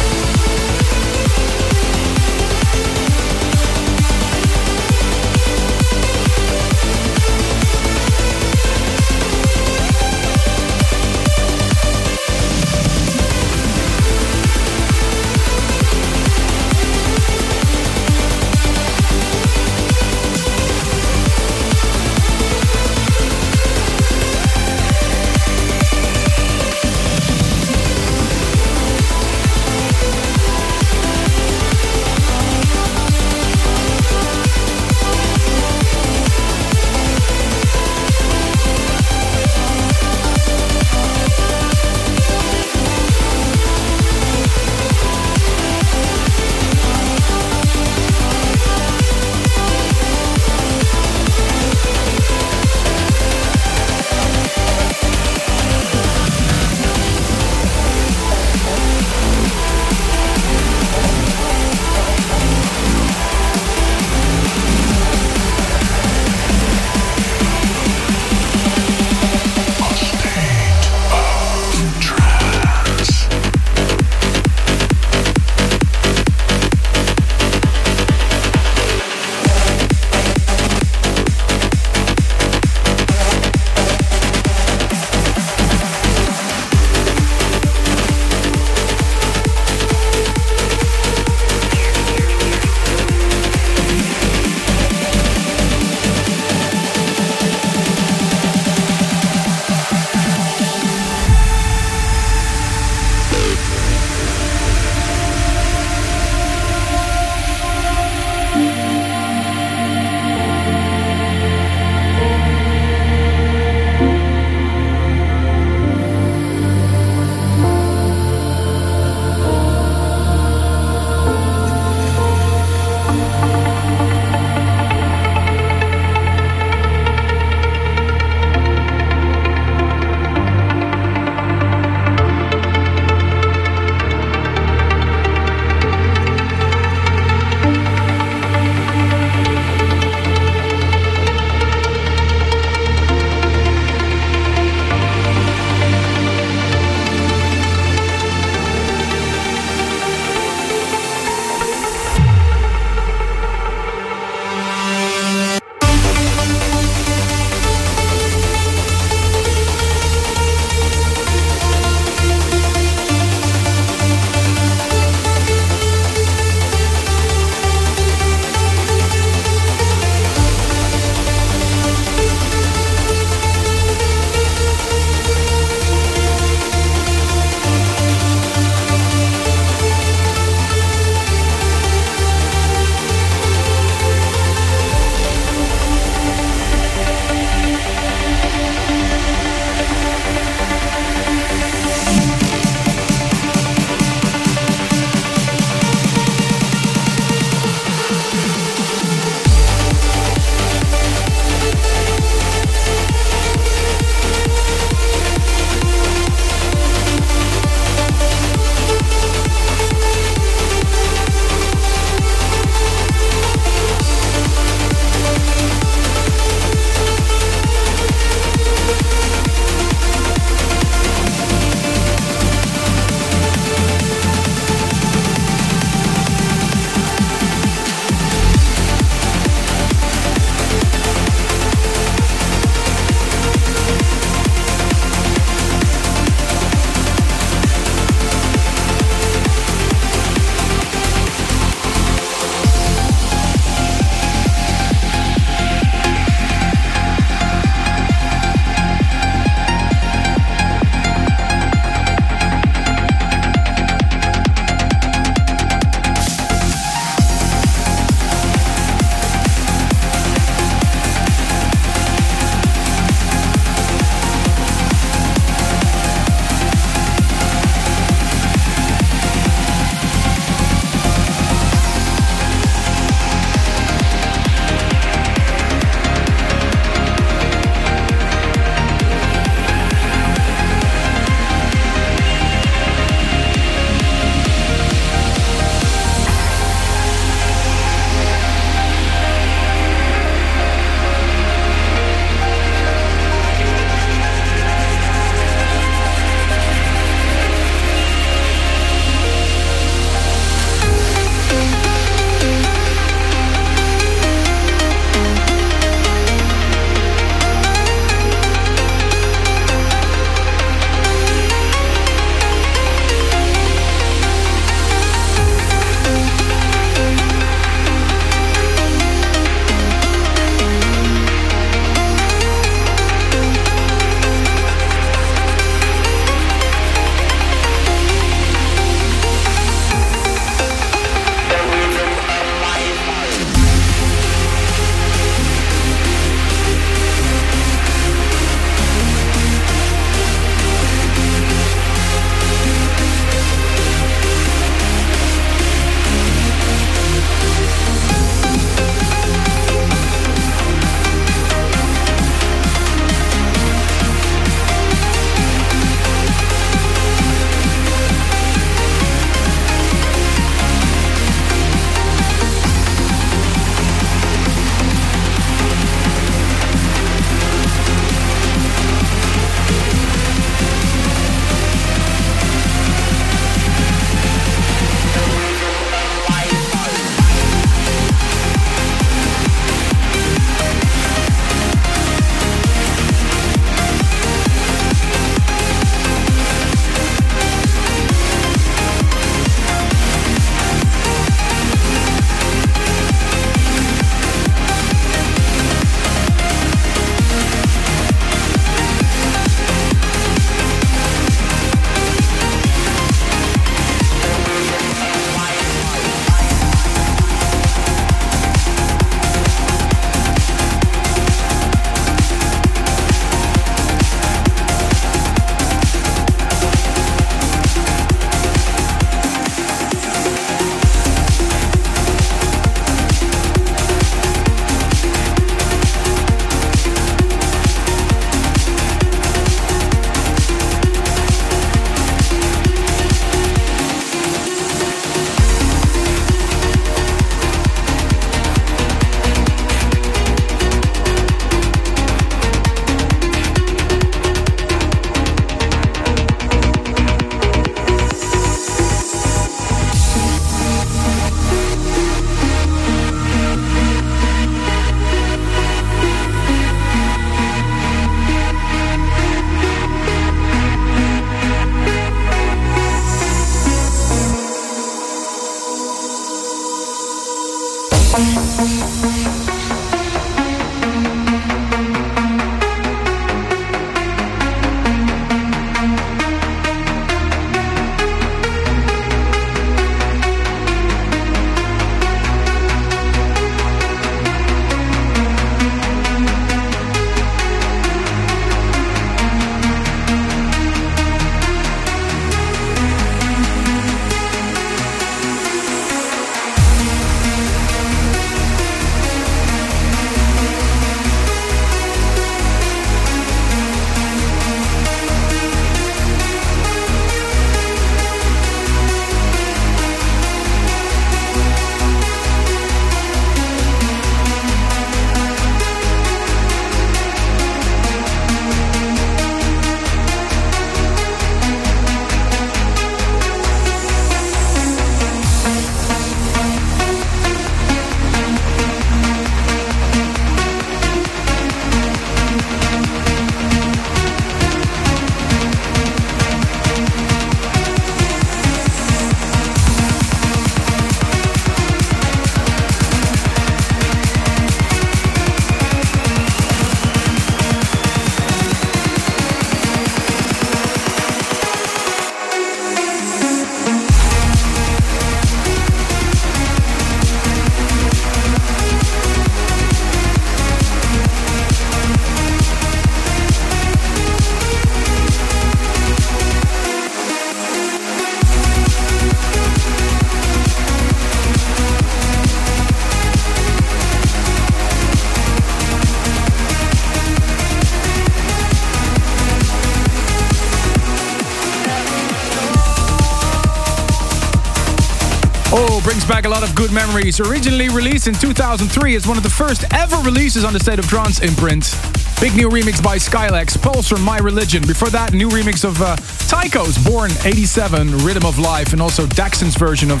Back 586.20 586.26
a 586.26 586.28
lot 586.28 586.42
of 586.46 586.54
good 586.54 586.70
memories. 586.70 587.18
Originally 587.18 587.70
released 587.70 588.06
in 588.06 588.12
2003 588.12 588.94
as 588.94 589.06
one 589.06 589.16
of 589.16 589.22
the 589.22 589.30
first 589.30 589.64
ever 589.72 589.96
releases 590.02 590.44
on 590.44 590.52
the 590.52 590.60
State 590.60 590.78
of 590.78 590.86
Trance 590.86 591.20
imprint. 591.20 591.74
Big 592.20 592.34
new 592.36 592.50
remix 592.50 592.82
by 592.82 592.98
Skylex, 592.98 593.56
Pulser, 593.56 593.98
My 594.04 594.18
Religion. 594.18 594.62
Before 594.66 594.90
that, 594.90 595.14
new 595.14 595.30
remix 595.30 595.64
of 595.64 595.80
uh, 595.80 595.96
Tycoos 596.28 596.76
Born 596.84 597.10
87, 597.24 598.04
Rhythm 598.04 598.26
of 598.26 598.38
Life, 598.38 598.74
and 598.74 598.82
also 598.82 599.06
Daxson's 599.06 599.56
version 599.56 599.90
of 599.90 600.00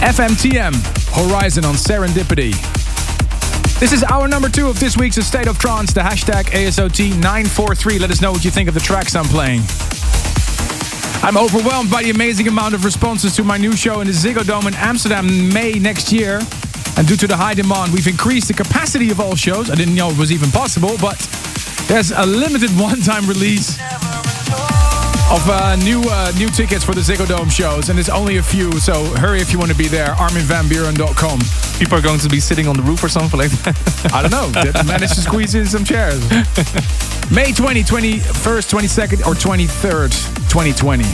AMTM, 0.00 0.72
Horizon 1.14 1.66
on 1.66 1.74
Serendipity. 1.74 2.52
This 3.78 3.92
is 3.92 4.04
our 4.04 4.28
number 4.28 4.48
two 4.48 4.70
of 4.70 4.80
this 4.80 4.96
week's 4.96 5.16
State 5.16 5.48
of 5.48 5.58
Trance, 5.58 5.92
the 5.92 6.00
hashtag 6.00 6.44
ASOT943. 6.44 8.00
Let 8.00 8.10
us 8.10 8.22
know 8.22 8.32
what 8.32 8.42
you 8.42 8.50
think 8.50 8.70
of 8.70 8.74
the 8.74 8.80
tracks 8.80 9.14
I'm 9.14 9.26
playing. 9.26 9.60
I'm 11.26 11.36
overwhelmed 11.36 11.90
by 11.90 12.04
the 12.04 12.10
amazing 12.10 12.46
amount 12.46 12.76
of 12.76 12.84
responses 12.84 13.34
to 13.34 13.42
my 13.42 13.56
new 13.56 13.74
show 13.74 14.00
in 14.00 14.06
the 14.06 14.12
Ziggo 14.12 14.46
Dome 14.46 14.68
in 14.68 14.74
Amsterdam 14.74 15.52
May 15.52 15.72
next 15.72 16.12
year. 16.12 16.38
And 16.96 17.08
due 17.08 17.16
to 17.16 17.26
the 17.26 17.36
high 17.36 17.54
demand, 17.54 17.92
we've 17.92 18.06
increased 18.06 18.46
the 18.46 18.54
capacity 18.54 19.10
of 19.10 19.18
all 19.18 19.34
shows. 19.34 19.68
I 19.68 19.74
didn't 19.74 19.96
know 19.96 20.08
it 20.08 20.16
was 20.16 20.30
even 20.30 20.52
possible, 20.52 20.94
but 21.00 21.18
there's 21.88 22.12
a 22.12 22.24
limited 22.24 22.70
one-time 22.78 23.26
release 23.26 23.76
of 25.26 25.42
uh, 25.50 25.74
new 25.82 26.00
uh, 26.06 26.30
new 26.38 26.48
tickets 26.48 26.84
for 26.84 26.94
the 26.94 27.00
Ziggo 27.00 27.26
Dome 27.26 27.48
shows, 27.48 27.88
and 27.88 27.98
there's 27.98 28.08
only 28.08 28.36
a 28.36 28.42
few. 28.42 28.70
So 28.78 29.04
hurry 29.16 29.40
if 29.40 29.52
you 29.52 29.58
want 29.58 29.72
to 29.72 29.76
be 29.76 29.88
there. 29.88 30.14
ArminVanBuuren.com. 30.14 31.40
People 31.80 31.98
are 31.98 32.02
going 32.02 32.20
to 32.20 32.28
be 32.28 32.38
sitting 32.38 32.68
on 32.68 32.76
the 32.76 32.84
roof 32.84 33.02
or 33.02 33.08
something 33.08 33.40
like 33.40 33.50
that. 33.50 34.10
I 34.14 34.22
don't 34.22 34.30
know. 34.30 34.46
They 34.50 34.70
managed 34.86 35.14
to 35.14 35.22
squeeze 35.22 35.56
in 35.56 35.66
some 35.66 35.84
chairs. 35.84 36.22
May 37.32 37.50
20, 37.50 37.82
21st, 37.82 38.70
22nd, 38.70 39.26
or 39.26 39.34
23rd, 39.34 40.35
2020. 40.48 41.04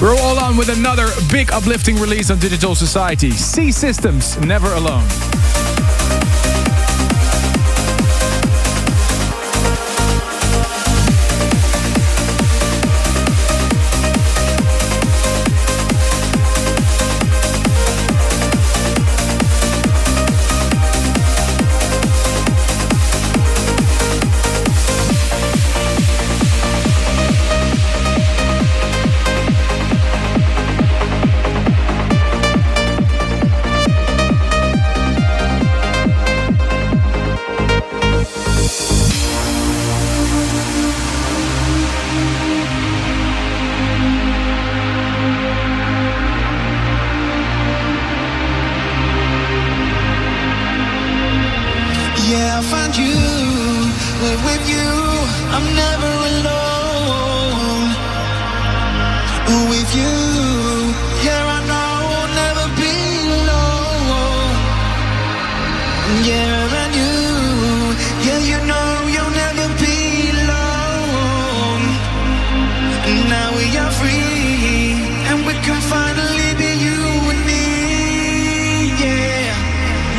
We're 0.00 0.16
all 0.16 0.38
on 0.38 0.56
with 0.56 0.68
another 0.68 1.08
big 1.30 1.50
uplifting 1.52 1.96
release 1.96 2.30
on 2.30 2.38
Digital 2.38 2.74
Society. 2.74 3.30
C-Systems, 3.30 4.38
Never 4.40 4.72
Alone. 4.74 5.06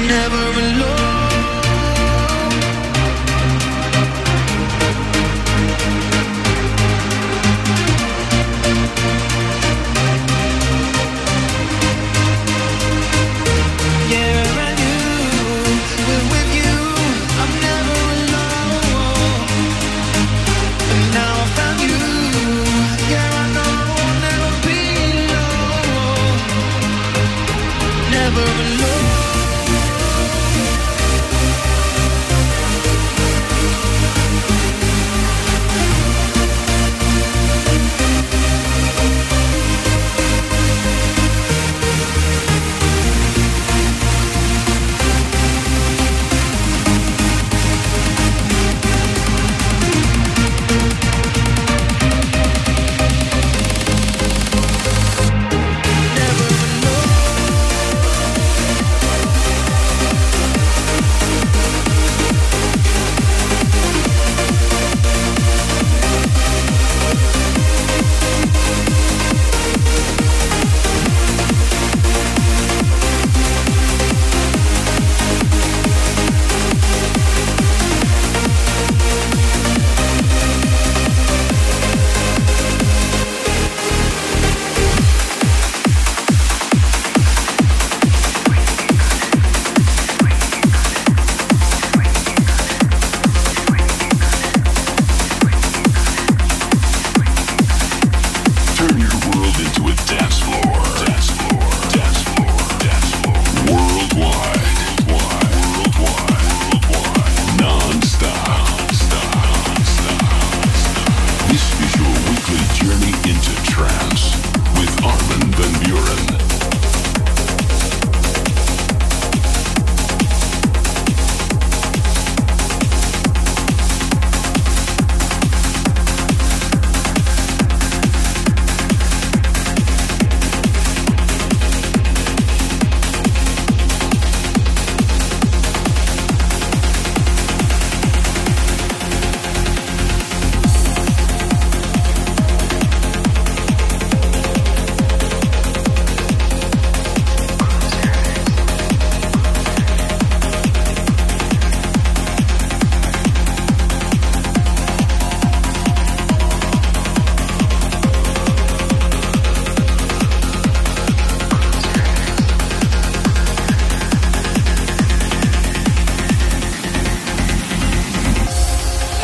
Never 0.08 0.60
alone. 0.60 1.07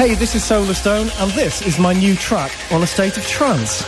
Hey, 0.04 0.16
this 0.16 0.36
is 0.36 0.42
Solarstone, 0.42 1.10
and 1.24 1.32
this 1.32 1.62
is 1.62 1.80
my 1.80 1.94
new 1.94 2.14
track 2.14 2.52
on 2.74 2.84
a 2.84 2.88
state 2.88 3.16
of 3.16 3.26
trance. 3.26 3.86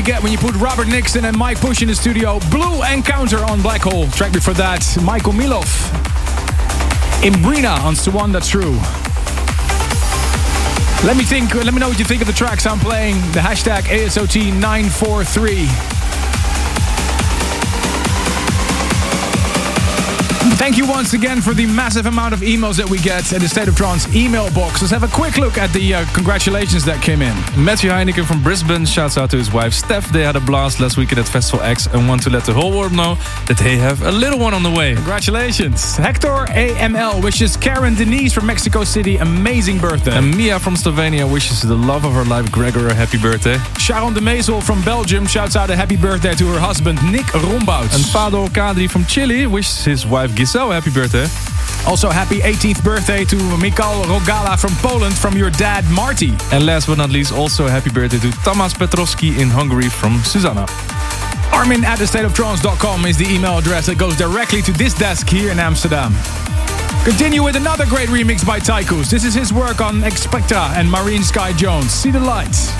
You 0.00 0.06
get 0.06 0.22
when 0.22 0.32
you 0.32 0.38
put 0.38 0.54
Robert 0.54 0.88
Nickson 0.88 1.26
and 1.26 1.36
M.I.K.E. 1.36 1.60
Push 1.60 1.82
in 1.82 1.88
the 1.88 1.94
studio. 1.94 2.40
Blue 2.50 2.82
Encounter 2.84 3.44
on 3.44 3.60
Black 3.60 3.82
Hole. 3.82 4.06
Track 4.12 4.32
before 4.32 4.54
that, 4.54 4.82
Michael 5.04 5.34
Milov. 5.34 5.66
Imbrina 7.20 7.78
on 7.84 7.94
Suanda 7.94 8.40
True. 8.40 8.78
Let 11.06 11.18
me 11.18 11.24
think. 11.24 11.54
Let 11.54 11.74
me 11.74 11.80
know 11.80 11.90
what 11.90 11.98
you 11.98 12.06
think 12.06 12.22
of 12.22 12.26
the 12.26 12.32
tracks 12.32 12.64
I'm 12.64 12.78
playing. 12.78 13.16
The 13.32 13.40
hashtag 13.40 13.82
ASOT943. 13.82 15.89
Thank 20.60 20.76
you 20.76 20.86
once 20.86 21.14
again 21.14 21.40
for 21.40 21.54
the 21.54 21.64
massive 21.64 22.04
amount 22.04 22.34
of 22.34 22.40
emails 22.40 22.76
that 22.76 22.88
we 22.88 22.98
get 22.98 23.32
in 23.32 23.40
the 23.40 23.48
State 23.48 23.66
of 23.66 23.74
Trance 23.76 24.14
email 24.14 24.52
box. 24.52 24.82
Let's 24.82 24.92
have 24.92 25.02
a 25.02 25.08
quick 25.08 25.38
look 25.38 25.56
at 25.56 25.72
the 25.72 25.94
uh, 25.94 26.04
congratulations 26.12 26.84
that 26.84 27.02
came 27.02 27.22
in. 27.22 27.34
Matthew 27.56 27.88
Heineken 27.88 28.26
from 28.26 28.42
Brisbane 28.42 28.84
shouts 28.84 29.16
out 29.16 29.30
to 29.30 29.38
his 29.38 29.50
wife 29.50 29.72
Steph. 29.72 30.12
They 30.12 30.22
had 30.22 30.36
a 30.36 30.40
blast 30.40 30.78
last 30.78 30.98
weekend 30.98 31.18
at 31.18 31.26
Festival 31.26 31.64
X 31.64 31.86
and 31.86 32.06
want 32.06 32.22
to 32.24 32.30
let 32.30 32.44
the 32.44 32.52
whole 32.52 32.76
world 32.76 32.92
know 32.92 33.14
that 33.48 33.56
they 33.56 33.78
have 33.78 34.02
a 34.02 34.12
little 34.12 34.38
one 34.38 34.52
on 34.52 34.62
the 34.62 34.70
way. 34.70 34.94
Congratulations. 34.96 35.96
Hector 35.96 36.28
AML 36.28 37.24
wishes 37.24 37.56
Karen 37.56 37.94
Denise 37.94 38.34
from 38.34 38.44
Mexico 38.44 38.84
City 38.84 39.16
amazing 39.16 39.78
birthday. 39.78 40.12
And 40.12 40.36
Mia 40.36 40.58
from 40.58 40.74
Slovenia 40.74 41.24
wishes 41.24 41.62
the 41.62 41.74
love 41.74 42.04
of 42.04 42.12
her 42.12 42.24
life 42.24 42.52
Gregor 42.52 42.86
a 42.88 42.94
happy 42.94 43.16
birthday. 43.16 43.56
Sharon 43.80 44.12
de 44.12 44.20
Mezel 44.20 44.62
from 44.62 44.82
Belgium 44.82 45.26
shouts 45.26 45.56
out 45.56 45.70
a 45.70 45.74
happy 45.74 45.96
birthday 45.96 46.34
to 46.34 46.46
her 46.52 46.60
husband 46.60 46.98
Nick 47.10 47.24
Rombouts. 47.32 47.94
And 47.94 48.04
Fado 48.12 48.46
Kadri 48.48 48.88
from 48.88 49.06
Chile 49.06 49.46
wishes 49.46 49.84
his 49.84 50.06
wife 50.06 50.36
Giselle 50.36 50.70
a 50.70 50.74
happy 50.74 50.90
birthday. 50.90 51.26
Also, 51.88 52.10
happy 52.10 52.40
18th 52.40 52.84
birthday 52.84 53.24
to 53.24 53.36
Mikal 53.56 54.04
Rogala 54.04 54.60
from 54.60 54.70
Poland 54.76 55.16
from 55.16 55.34
your 55.36 55.48
dad 55.50 55.84
Marty. 55.90 56.32
And 56.52 56.66
last 56.66 56.88
but 56.88 56.98
not 56.98 57.08
least, 57.08 57.32
also 57.32 57.66
a 57.66 57.70
happy 57.70 57.90
birthday 57.90 58.18
to 58.18 58.30
Tamas 58.44 58.74
Petrovski 58.74 59.38
in 59.38 59.48
Hungary 59.48 59.88
from 59.88 60.18
Susanna. 60.24 60.66
Armin 61.50 61.82
at 61.84 61.98
thestateoftrance.com 61.98 63.06
is 63.06 63.16
the 63.16 63.26
email 63.26 63.58
address 63.58 63.86
that 63.86 63.96
goes 63.96 64.14
directly 64.14 64.60
to 64.62 64.72
this 64.72 64.92
desk 64.92 65.26
here 65.26 65.50
in 65.50 65.58
Amsterdam. 65.58 66.12
Continue 67.04 67.42
with 67.42 67.56
another 67.56 67.86
great 67.86 68.10
remix 68.10 68.46
by 68.46 68.58
Tycoos. 68.58 69.10
This 69.10 69.24
is 69.24 69.32
his 69.32 69.54
work 69.54 69.80
on 69.80 70.02
Xpectra 70.02 70.70
and 70.76 70.88
Maureen 70.88 71.22
Sky 71.22 71.54
Jones. 71.54 71.90
See 71.90 72.10
the 72.10 72.20
lights. 72.20 72.70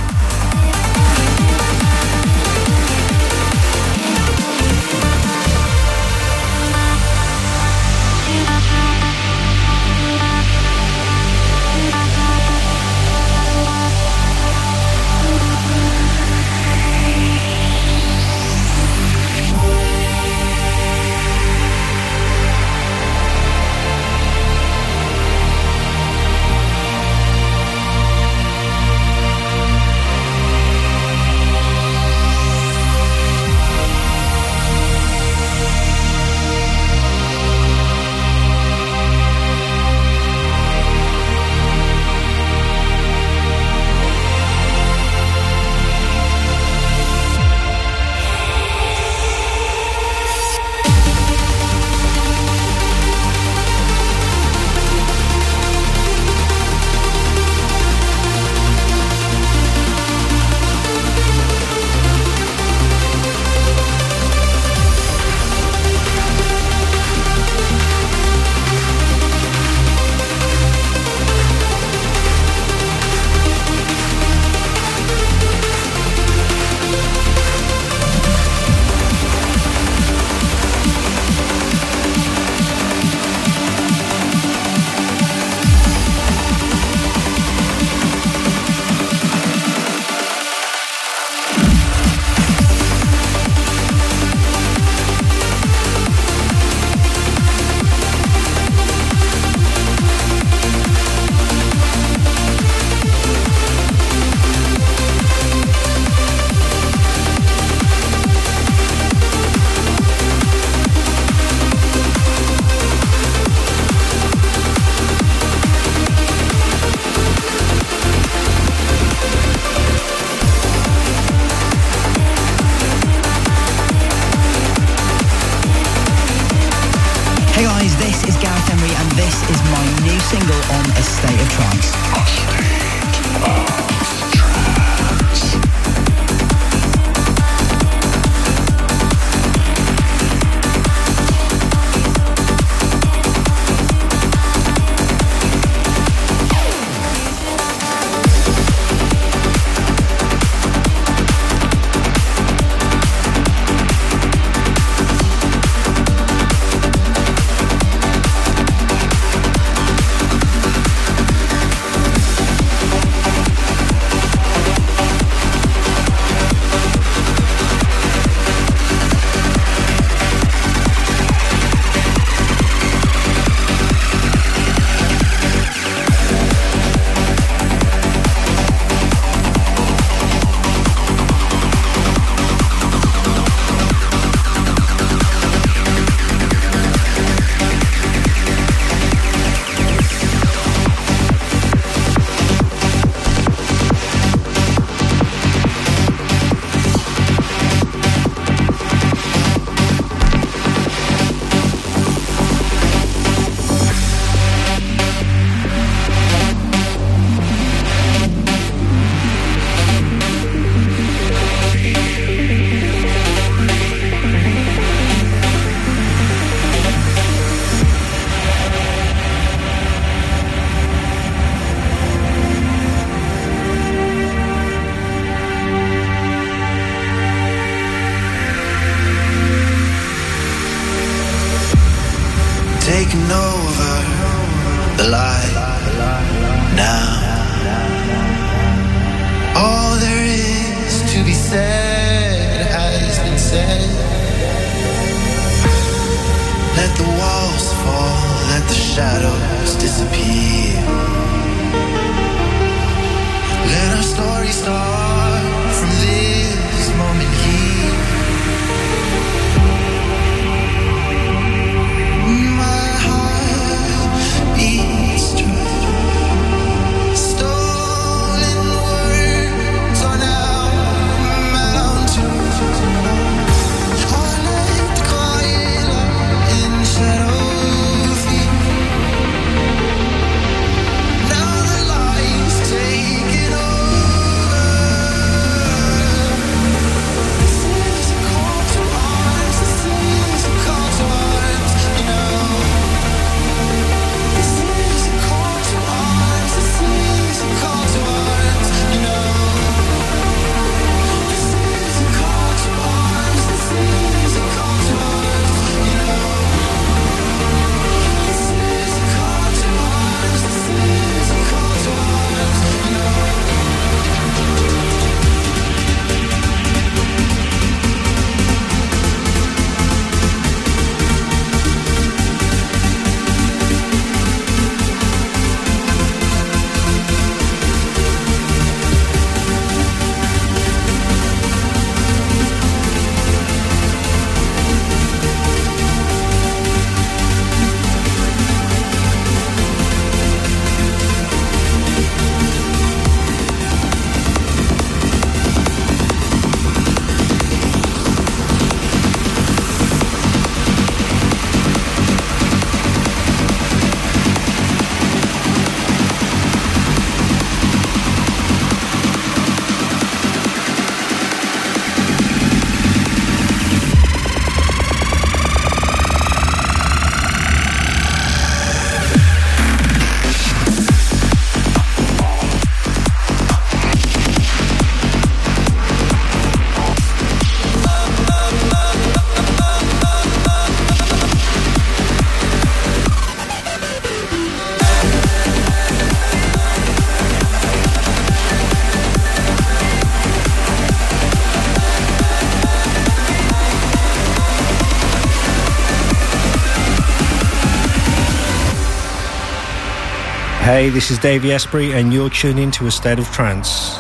Hey, 400.81 400.89
This 400.89 401.11
is 401.11 401.19
Davey 401.19 401.53
Asprey, 401.53 401.93
and 401.93 402.11
you're 402.11 402.31
tuning 402.31 402.71
to 402.71 402.87
A 402.87 402.91
State 402.91 403.19
of 403.19 403.31
Trance. 403.31 404.00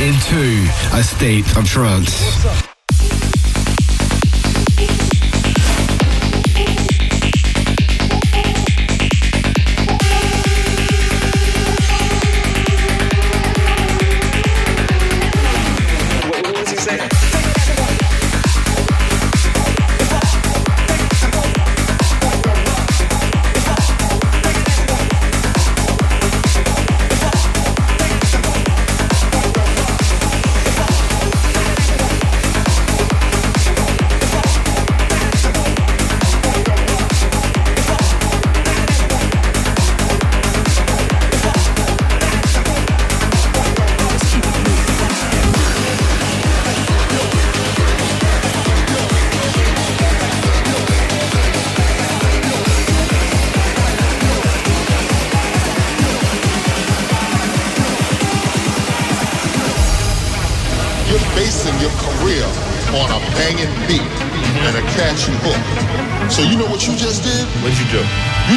into 0.00 0.66
a 0.94 1.02
state 1.02 1.44
of 1.58 1.66
trance. 1.66 2.69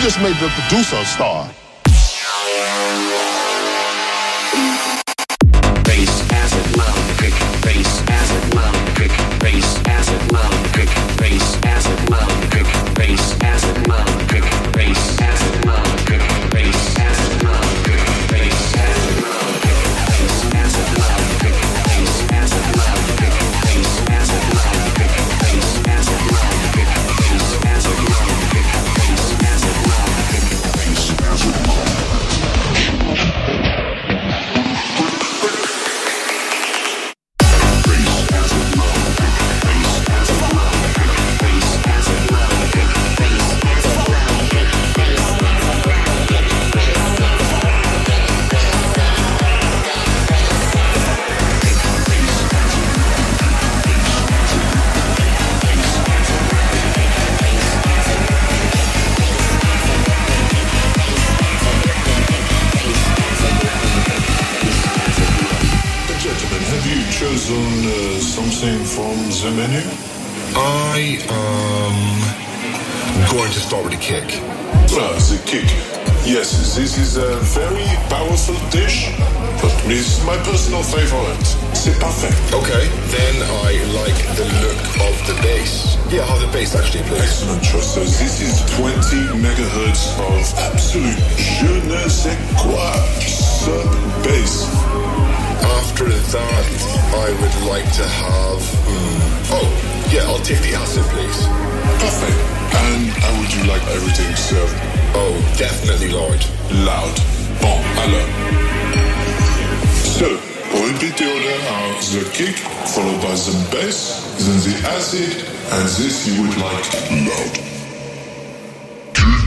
just 0.03 0.19
made 0.19 0.35
the 0.35 0.49
producer 0.49 0.97
a 0.97 1.05
star. 1.05 1.52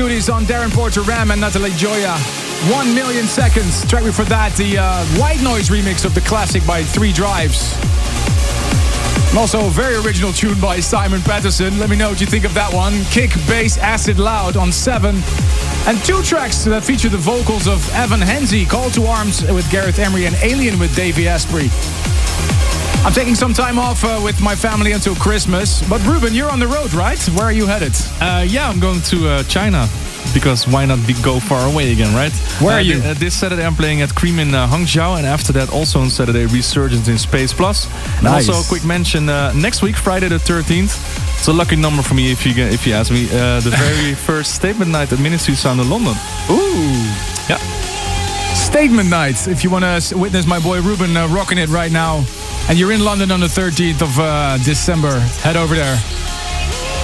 duties 0.00 0.30
on 0.30 0.44
Darren 0.44 0.72
Porter 0.72 1.02
Ram 1.02 1.30
and 1.30 1.42
Natalie 1.42 1.72
Gioia. 1.72 2.16
One 2.72 2.94
million 2.94 3.26
seconds. 3.26 3.86
Track 3.86 4.02
before 4.02 4.24
that, 4.26 4.56
the 4.56 4.78
uh, 4.78 5.04
White 5.20 5.42
Noise 5.42 5.68
remix 5.68 6.06
of 6.06 6.14
the 6.14 6.22
classic 6.22 6.66
by 6.66 6.82
Three 6.82 7.12
Drives. 7.12 7.76
And 9.28 9.36
also 9.36 9.66
a 9.66 9.68
very 9.68 9.96
original 9.96 10.32
tune 10.32 10.58
by 10.58 10.80
Simon 10.80 11.20
Patterson. 11.20 11.78
Let 11.78 11.90
me 11.90 11.96
know 11.96 12.08
what 12.08 12.20
you 12.22 12.26
think 12.26 12.46
of 12.46 12.54
that 12.54 12.72
one. 12.72 12.94
Kick, 13.10 13.32
bass, 13.46 13.76
acid, 13.76 14.18
loud 14.18 14.56
on 14.56 14.72
seven. 14.72 15.16
And 15.86 16.02
two 16.02 16.22
tracks 16.22 16.64
that 16.64 16.82
feature 16.82 17.10
the 17.10 17.18
vocals 17.18 17.68
of 17.68 17.86
Evan 17.92 18.20
Henzi, 18.20 18.66
Call 18.66 18.88
to 18.92 19.04
Arms 19.04 19.42
with 19.52 19.70
Gareth 19.70 19.98
Emery 19.98 20.24
and 20.24 20.34
Alien 20.36 20.78
with 20.78 20.96
Davey 20.96 21.28
Asprey. 21.28 21.68
I'm 23.02 23.12
taking 23.14 23.34
some 23.34 23.54
time 23.54 23.78
off 23.78 24.04
uh, 24.04 24.20
with 24.22 24.40
my 24.42 24.54
family 24.54 24.92
until 24.92 25.14
Christmas. 25.14 25.82
But 25.88 26.04
Ruben, 26.06 26.34
you're 26.34 26.50
on 26.50 26.60
the 26.60 26.66
road, 26.66 26.92
right? 26.92 27.18
Where 27.30 27.46
are 27.46 27.52
you 27.52 27.66
headed? 27.66 27.92
Uh, 28.20 28.44
yeah, 28.46 28.68
I'm 28.68 28.78
going 28.78 29.00
to 29.02 29.26
uh, 29.28 29.42
China 29.44 29.88
because 30.34 30.68
why 30.68 30.84
not 30.84 31.04
be, 31.06 31.14
go 31.22 31.40
far 31.40 31.66
away 31.66 31.92
again, 31.92 32.14
right? 32.14 32.32
Where 32.60 32.74
Uh, 32.74 32.78
are 32.78 32.82
you? 32.82 33.00
thi- 33.00 33.08
uh, 33.08 33.14
this 33.14 33.34
Saturday 33.34 33.64
I'm 33.64 33.74
playing 33.74 34.02
at 34.02 34.14
Cream 34.14 34.38
in 34.38 34.54
uh, 34.54 34.68
Hangzhou, 34.68 35.16
and 35.16 35.26
after 35.26 35.50
that 35.54 35.72
also 35.72 35.98
on 36.00 36.10
Saturday 36.10 36.44
Resurgence 36.44 37.08
in 37.08 37.16
Space 37.18 37.54
Plus. 37.54 37.86
And 38.16 38.24
Nice. 38.24 38.48
also 38.48 38.60
a 38.60 38.68
quick 38.68 38.84
mention: 38.84 39.28
uh, 39.30 39.52
next 39.54 39.80
week, 39.82 39.96
Friday 39.96 40.28
the 40.28 40.36
13th. 40.38 40.92
It's 41.38 41.48
a 41.48 41.52
lucky 41.54 41.76
number 41.76 42.02
for 42.02 42.14
me 42.14 42.30
if 42.30 42.44
you 42.44 42.52
if 42.64 42.86
you 42.86 42.92
ask 42.92 43.10
me. 43.10 43.24
Uh, 43.32 43.60
the 43.60 43.70
very 43.84 44.14
first 44.14 44.54
statement 44.54 44.90
night 44.90 45.10
at 45.10 45.18
Ministry 45.20 45.54
Sound 45.54 45.80
in 45.80 45.88
London. 45.88 46.14
Ooh. 46.50 47.02
Yeah. 47.48 47.56
Statement 48.54 49.08
night. 49.08 49.48
If 49.48 49.64
you 49.64 49.70
want 49.70 49.84
to 49.84 50.16
witness 50.18 50.46
my 50.46 50.60
boy 50.60 50.82
Ruben 50.82 51.16
uh, 51.16 51.26
rocking 51.28 51.58
it 51.58 51.70
right 51.70 51.90
now, 51.90 52.24
and 52.70 52.78
you're 52.78 52.92
in 52.92 53.02
London 53.02 53.32
on 53.32 53.40
the 53.40 53.48
13th 53.48 54.00
of 54.00 54.16
uh, 54.20 54.56
December, 54.58 55.18
head 55.42 55.56
over 55.56 55.74
there. 55.74 55.98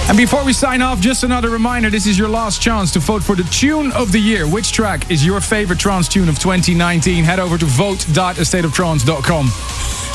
And 0.07 0.17
before 0.17 0.45
we 0.45 0.53
sign 0.53 0.81
off, 0.81 1.01
just 1.01 1.25
another 1.25 1.49
reminder 1.49 1.89
this 1.89 2.07
is 2.07 2.17
your 2.17 2.29
last 2.29 2.61
chance 2.61 2.89
to 2.93 2.99
vote 2.99 3.21
for 3.21 3.35
the 3.35 3.43
tune 3.43 3.91
of 3.91 4.13
the 4.13 4.19
year. 4.19 4.47
Which 4.47 4.71
track 4.71 5.11
is 5.11 5.25
your 5.25 5.41
favorite 5.41 5.77
trance 5.77 6.07
tune 6.07 6.29
of 6.29 6.39
2019? 6.39 7.25
Head 7.25 7.41
over 7.41 7.57
to 7.57 7.65
vote.astateoftrance.com. 7.65 9.49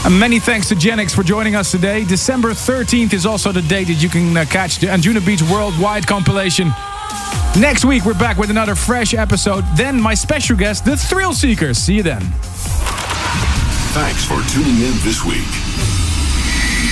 And 0.07 0.19
many 0.19 0.41
thanks 0.41 0.71
to 0.71 0.75
Genix 0.75 1.15
for 1.15 1.23
joining 1.23 1.55
us 1.55 1.71
today. 1.71 2.07
December 2.07 2.53
13th 2.53 3.13
is 3.13 3.27
also 3.27 3.53
the 3.53 3.61
date 3.61 3.89
that 3.89 4.03
you 4.03 4.09
can 4.09 4.35
uh, 4.35 4.47
catch 4.47 4.79
the 4.79 4.87
Anjunabeats 4.87 5.43
Worldwide 5.53 6.07
compilation. 6.07 6.69
Next 7.61 7.85
week, 7.85 8.07
we're 8.07 8.15
back 8.15 8.39
with 8.39 8.49
another 8.49 8.75
fresh 8.75 9.13
episode. 9.13 9.65
Then, 9.77 10.01
my 10.01 10.15
special 10.15 10.57
guest, 10.57 10.87
the 10.87 10.93
Thrillseekers. 10.93 11.77
See 11.77 11.97
you 11.97 12.03
then. 12.03 12.23
Thanks 13.93 14.25
for 14.25 14.41
tuning 14.49 14.77
in 14.77 14.95
this 15.05 15.23
week. 15.23 15.45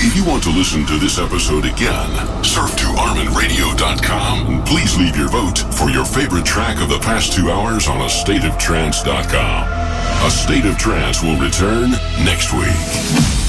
If 0.05 0.15
you 0.15 0.23
want 0.23 0.43
to 0.43 0.51
listen 0.51 0.85
to 0.85 0.99
this 0.99 1.17
episode 1.17 1.65
again, 1.65 2.43
surf 2.43 2.75
to 2.77 2.85
ArminRadio.com 2.85 4.47
and 4.47 4.65
please 4.67 4.95
leave 4.99 5.17
your 5.17 5.29
vote 5.29 5.57
for 5.73 5.89
your 5.89 6.05
favorite 6.05 6.45
track 6.45 6.79
of 6.79 6.89
the 6.89 6.99
past 6.99 7.33
two 7.33 7.49
hours 7.49 7.87
on 7.87 7.97
AstateOfTrance.com. 7.97 10.27
A 10.27 10.29
State 10.29 10.65
of 10.65 10.77
Trance 10.77 11.23
will 11.23 11.37
return 11.37 11.89
next 12.23 12.53
week. 12.53 13.40